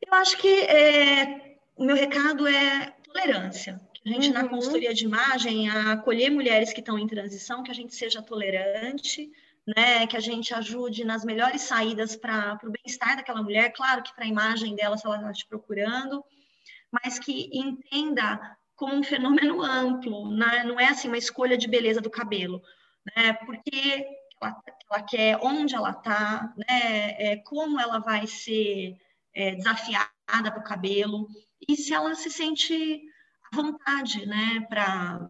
Eu 0.00 0.14
acho 0.14 0.38
que 0.38 0.48
é, 0.62 1.56
o 1.76 1.84
meu 1.84 1.94
recado 1.94 2.46
é 2.46 2.94
tolerância. 3.02 3.80
Que 3.94 4.08
a 4.08 4.12
gente, 4.12 4.28
uhum. 4.28 4.34
na 4.34 4.48
consultoria 4.48 4.94
de 4.94 5.04
imagem, 5.04 5.68
a 5.68 5.92
acolher 5.92 6.30
mulheres 6.30 6.72
que 6.72 6.80
estão 6.80 6.98
em 6.98 7.06
transição, 7.06 7.62
que 7.62 7.70
a 7.70 7.74
gente 7.74 7.94
seja 7.94 8.22
tolerante, 8.22 9.30
né? 9.66 10.06
Que 10.06 10.16
a 10.16 10.20
gente 10.20 10.54
ajude 10.54 11.04
nas 11.04 11.24
melhores 11.24 11.62
saídas 11.62 12.16
para 12.16 12.58
o 12.64 12.70
bem-estar 12.70 13.16
daquela 13.16 13.42
mulher, 13.42 13.72
claro 13.72 14.02
que 14.02 14.14
para 14.14 14.24
a 14.24 14.28
imagem 14.28 14.74
dela, 14.74 14.96
se 14.96 15.06
ela 15.06 15.16
está 15.16 15.32
te 15.32 15.46
procurando, 15.46 16.24
mas 16.90 17.18
que 17.18 17.50
entenda 17.52 18.56
como 18.74 18.94
um 18.94 19.02
fenômeno 19.02 19.60
amplo, 19.60 20.30
né? 20.30 20.62
não 20.64 20.78
é 20.78 20.86
assim 20.86 21.08
uma 21.08 21.18
escolha 21.18 21.58
de 21.58 21.66
beleza 21.66 22.00
do 22.00 22.08
cabelo 22.08 22.62
né? 23.16 23.32
Porque 23.44 24.06
ela, 24.40 24.62
ela 24.90 25.02
quer, 25.02 25.38
onde 25.42 25.74
ela 25.74 25.90
está, 25.90 26.52
né? 26.56 27.10
É, 27.18 27.36
como 27.36 27.80
ela 27.80 27.98
vai 27.98 28.26
ser 28.26 28.96
é, 29.34 29.54
desafiada 29.54 30.08
para 30.42 30.60
o 30.60 30.64
cabelo 30.64 31.28
e 31.68 31.76
se 31.76 31.92
ela 31.92 32.14
se 32.14 32.30
sente 32.30 33.02
à 33.52 33.56
vontade, 33.56 34.26
né? 34.26 34.66
Para 34.68 35.28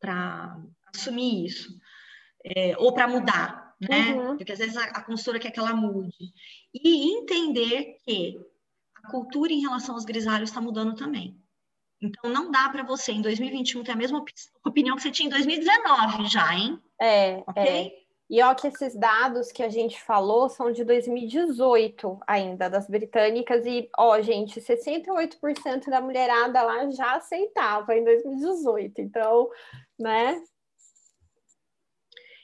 para 0.00 0.58
assumir 0.94 1.44
isso 1.44 1.78
é, 2.44 2.76
ou 2.78 2.92
para 2.94 3.06
mudar, 3.06 3.74
né? 3.80 4.14
Uhum. 4.14 4.36
Porque 4.36 4.52
às 4.52 4.58
vezes 4.58 4.76
a, 4.76 4.84
a 4.84 5.04
consultora 5.04 5.38
quer 5.38 5.50
que 5.50 5.60
ela 5.60 5.74
mude 5.74 6.32
e 6.72 7.18
entender 7.18 7.98
que 8.04 8.40
a 8.94 9.10
cultura 9.10 9.52
em 9.52 9.60
relação 9.60 9.94
aos 9.94 10.04
grisalhos 10.04 10.50
está 10.50 10.60
mudando 10.60 10.94
também. 10.94 11.38
Então, 12.00 12.30
não 12.30 12.50
dá 12.50 12.68
para 12.70 12.82
você, 12.82 13.12
em 13.12 13.20
2021, 13.20 13.84
ter 13.84 13.92
a 13.92 13.96
mesma 13.96 14.24
opinião 14.64 14.96
que 14.96 15.02
você 15.02 15.10
tinha 15.10 15.26
em 15.26 15.30
2019 15.30 16.26
já, 16.26 16.54
hein? 16.54 16.82
É, 17.00 17.42
ok? 17.46 17.62
É. 17.96 18.00
E 18.30 18.40
ó 18.42 18.54
que 18.54 18.68
esses 18.68 18.94
dados 18.94 19.50
que 19.50 19.60
a 19.60 19.68
gente 19.68 20.00
falou 20.00 20.48
são 20.48 20.70
de 20.70 20.84
2018 20.84 22.20
ainda, 22.24 22.70
das 22.70 22.86
britânicas, 22.86 23.66
e 23.66 23.90
ó, 23.98 24.20
gente, 24.20 24.60
68% 24.60 25.90
da 25.90 26.00
mulherada 26.00 26.62
lá 26.62 26.88
já 26.92 27.16
aceitava 27.16 27.92
em 27.96 28.04
2018. 28.04 29.00
Então, 29.00 29.50
né? 29.98 30.40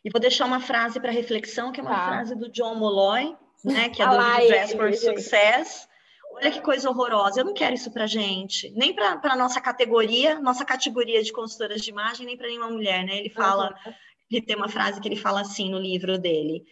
E 0.05 0.11
vou 0.11 0.21
deixar 0.21 0.47
uma 0.47 0.59
frase 0.59 0.99
para 0.99 1.13
reflexão, 1.13 1.71
que 1.71 1.79
é 1.79 1.85
uma 1.85 1.95
tá. 1.95 2.07
frase 2.09 2.35
do 2.35 2.51
John 2.51 2.75
Molloy, 2.75 3.37
né, 3.65 3.89
que 3.89 4.03
é 4.03 4.07
do 4.11 4.47
Dress 4.49 4.77
for 4.77 4.93
Success. 4.93 5.89
Olha 6.33 6.51
que 6.51 6.61
coisa 6.61 6.91
horrorosa. 6.91 7.41
Eu 7.41 7.45
não 7.45 7.55
quero 7.55 7.75
isso 7.75 7.93
para 7.93 8.09
gente, 8.09 8.71
nem 8.73 8.93
para 8.93 9.21
a 9.23 9.37
nossa 9.37 9.61
categoria, 9.61 10.41
nossa 10.41 10.65
categoria 10.65 11.23
de 11.23 11.33
consultoras 11.33 11.81
de 11.81 11.91
imagem, 11.91 12.27
nem 12.27 12.37
para 12.37 12.49
nenhuma 12.49 12.71
mulher, 12.71 13.05
né? 13.05 13.19
Ele 13.19 13.31
fala, 13.31 13.75
uhum. 13.87 13.93
Ele 14.31 14.45
tem 14.45 14.57
uma 14.57 14.69
frase 14.69 15.01
que 15.01 15.09
ele 15.09 15.17
fala 15.17 15.41
assim 15.41 15.71
no 15.71 15.79
livro 15.79 16.19
dele: 16.19 16.65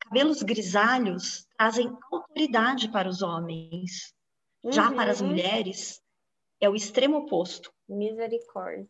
cabelos 0.00 0.42
grisalhos 0.42 1.46
trazem 1.56 1.92
autoridade 2.12 2.88
para 2.88 3.08
os 3.08 3.22
homens, 3.22 4.14
uhum. 4.62 4.72
já 4.72 4.90
para 4.92 5.10
as 5.10 5.20
mulheres 5.20 6.02
é 6.60 6.68
o 6.68 6.74
extremo 6.74 7.18
oposto. 7.18 7.72
Misericórdia. 7.88 8.88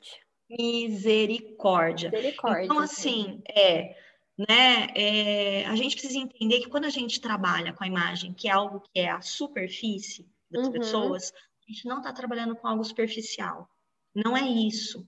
Misericórdia. 0.49 2.11
Misericórdia. 2.11 2.65
Então, 2.65 2.79
assim, 2.79 3.43
é 3.49 3.97
né? 4.37 4.89
É, 4.95 5.65
a 5.67 5.77
gente 5.77 5.97
precisa 5.97 6.19
entender 6.19 6.61
que 6.61 6.69
quando 6.69 6.85
a 6.85 6.91
gente 6.91 7.21
trabalha 7.21 7.73
com 7.73 7.85
a 7.85 7.87
imagem, 7.87 8.35
que 8.35 8.49
é 8.49 8.51
algo 8.51 8.81
que 8.81 9.01
é 9.01 9.11
a 9.11 9.21
superfície 9.21 10.29
das 10.51 10.67
uhum. 10.67 10.73
pessoas, 10.73 11.33
a 11.33 11.73
gente 11.73 11.87
não 11.87 11.99
está 11.99 12.13
trabalhando 12.13 12.57
com 12.57 12.67
algo 12.67 12.85
superficial. 12.85 13.69
Não 14.15 14.37
é 14.37 14.43
isso. 14.43 15.07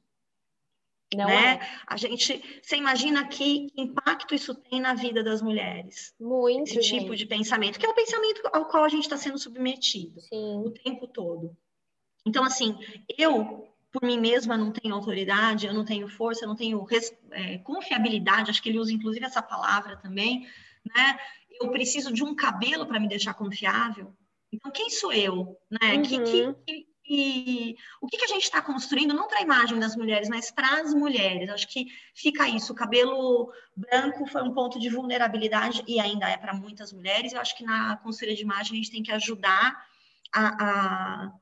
Não 1.16 1.26
né? 1.26 1.54
É. 1.54 1.60
A 1.86 1.96
gente, 1.96 2.60
você 2.62 2.76
imagina 2.76 3.26
que 3.26 3.68
impacto 3.76 4.34
isso 4.34 4.54
tem 4.54 4.80
na 4.80 4.94
vida 4.94 5.22
das 5.22 5.40
mulheres? 5.40 6.14
Muito. 6.20 6.70
Esse 6.70 6.82
gente. 6.82 7.00
tipo 7.00 7.16
de 7.16 7.26
pensamento, 7.26 7.78
que 7.78 7.86
é 7.86 7.88
o 7.88 7.94
pensamento 7.94 8.42
ao 8.52 8.66
qual 8.66 8.84
a 8.84 8.88
gente 8.88 9.04
está 9.04 9.16
sendo 9.16 9.38
submetido 9.38 10.20
Sim. 10.20 10.62
o 10.64 10.70
tempo 10.70 11.06
todo. 11.06 11.56
Então, 12.26 12.44
assim, 12.44 12.76
eu 13.16 13.68
por 13.92 14.06
mim 14.06 14.20
mesma 14.20 14.58
não 14.58 14.70
tenho 14.70 14.94
autoridade, 14.94 15.66
eu 15.66 15.72
não 15.72 15.84
tenho 15.84 16.06
força, 16.06 16.44
eu 16.44 16.48
não 16.48 16.56
tenho 16.56 16.86
é, 17.30 17.56
confiabilidade, 17.58 18.50
acho 18.50 18.62
que 18.62 18.68
ele 18.68 18.78
usa 18.78 18.92
inclusive 18.92 19.24
essa 19.24 19.40
palavra 19.40 19.96
também, 19.96 20.46
né? 20.84 21.18
Eu 21.58 21.70
preciso 21.70 22.12
de 22.12 22.22
um 22.22 22.34
cabelo 22.34 22.84
para 22.84 23.00
me 23.00 23.08
deixar 23.08 23.32
confiável. 23.32 24.14
Então, 24.52 24.70
quem 24.70 24.90
sou 24.90 25.12
eu? 25.12 25.56
Né? 25.70 25.94
Uhum. 25.94 26.02
Que, 26.02 26.18
que, 26.18 26.86
que, 27.06 27.76
o 28.00 28.06
que, 28.06 28.16
que 28.16 28.24
a 28.24 28.28
gente 28.28 28.42
está 28.42 28.60
construindo, 28.60 29.14
não 29.14 29.28
para 29.28 29.38
a 29.38 29.42
imagem 29.42 29.78
das 29.78 29.96
mulheres, 29.96 30.28
mas 30.28 30.50
para 30.50 30.80
as 30.80 30.92
mulheres? 30.92 31.48
Acho 31.48 31.68
que 31.68 31.86
fica 32.14 32.48
isso. 32.48 32.72
O 32.72 32.76
cabelo 32.76 33.52
branco 33.76 34.26
foi 34.26 34.42
um 34.42 34.52
ponto 34.52 34.78
de 34.78 34.88
vulnerabilidade 34.88 35.84
e 35.86 36.00
ainda 36.00 36.28
é 36.28 36.36
para 36.36 36.54
muitas 36.54 36.92
mulheres. 36.92 37.32
Eu 37.32 37.40
acho 37.40 37.56
que 37.56 37.64
na 37.64 37.96
consultoria 37.98 38.34
de 38.34 38.42
imagem 38.42 38.72
a 38.72 38.76
gente 38.76 38.90
tem 38.90 39.02
que 39.02 39.12
ajudar 39.12 39.76
a, 40.34 40.64
a 40.64 41.32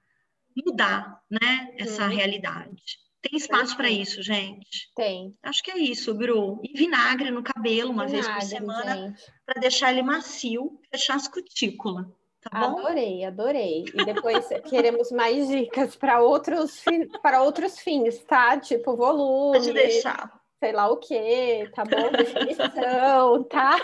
mudar, 0.56 1.20
né, 1.30 1.74
essa 1.78 2.06
realidade. 2.06 2.98
Tem 3.22 3.38
espaço 3.38 3.74
para 3.74 3.90
isso, 3.90 4.22
gente? 4.22 4.90
Tem. 4.94 5.34
Acho 5.42 5.62
que 5.62 5.70
é 5.70 5.78
isso, 5.78 6.12
Bru. 6.12 6.60
E 6.62 6.76
vinagre 6.76 7.30
no 7.30 7.42
cabelo 7.42 7.90
uma 7.90 8.06
vinagre, 8.06 8.30
vez 8.30 8.44
por 8.44 8.48
semana 8.48 9.16
para 9.46 9.60
deixar 9.60 9.90
ele 9.90 10.02
macio, 10.02 10.78
fechar 10.90 11.14
as 11.14 11.26
cutículas. 11.26 12.06
Tá? 12.50 12.66
Adorei, 12.66 13.24
adorei. 13.24 13.84
E 13.94 14.04
depois 14.04 14.46
queremos 14.68 15.10
mais 15.10 15.48
dicas 15.48 15.96
para 15.96 16.20
outros 16.20 16.82
para 17.22 17.42
outros 17.42 17.78
fins, 17.78 18.22
tá? 18.24 18.58
Tipo 18.58 18.96
volume. 18.96 19.58
Pode 19.58 19.72
deixar. 19.72 20.30
Sei 20.60 20.72
lá 20.72 20.88
o 20.88 20.96
quê, 20.96 21.70
tá 21.74 21.84
bom? 21.84 22.10
Definição, 22.12 23.44
tá? 23.48 23.76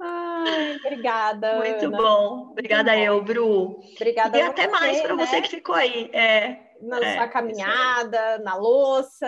Ai, 0.00 0.76
obrigada. 0.76 1.56
Muito 1.56 1.86
Ana. 1.86 1.96
bom. 1.96 2.48
Obrigada 2.50 2.96
eu, 2.96 3.22
Bru. 3.22 3.80
Obrigada. 3.96 4.36
E 4.36 4.42
até 4.42 4.64
você, 4.64 4.70
mais 4.70 5.00
para 5.00 5.16
né? 5.16 5.26
você 5.26 5.40
que 5.40 5.48
ficou 5.48 5.74
aí. 5.74 6.10
É, 6.12 6.74
na 6.82 7.00
é, 7.00 7.16
sua 7.16 7.28
caminhada, 7.28 8.38
na 8.38 8.54
louça, 8.56 9.26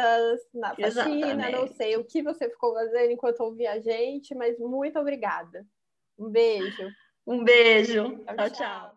na 0.53 0.75
faxina, 0.75 1.51
não 1.51 1.67
sei 1.69 1.97
o 1.97 2.05
que 2.05 2.23
você 2.23 2.49
ficou 2.51 2.75
fazendo 2.75 3.13
enquanto 3.13 3.41
ouvia 3.41 3.73
a 3.73 3.81
gente, 3.81 4.35
mas 4.35 4.59
muito 4.59 4.99
obrigada. 4.99 5.65
Um 6.19 6.31
beijo. 6.31 6.91
Um 7.27 7.45
beijo. 7.45 8.25
tchau. 8.27 8.37
tchau. 8.37 8.51
tchau. 8.51 8.93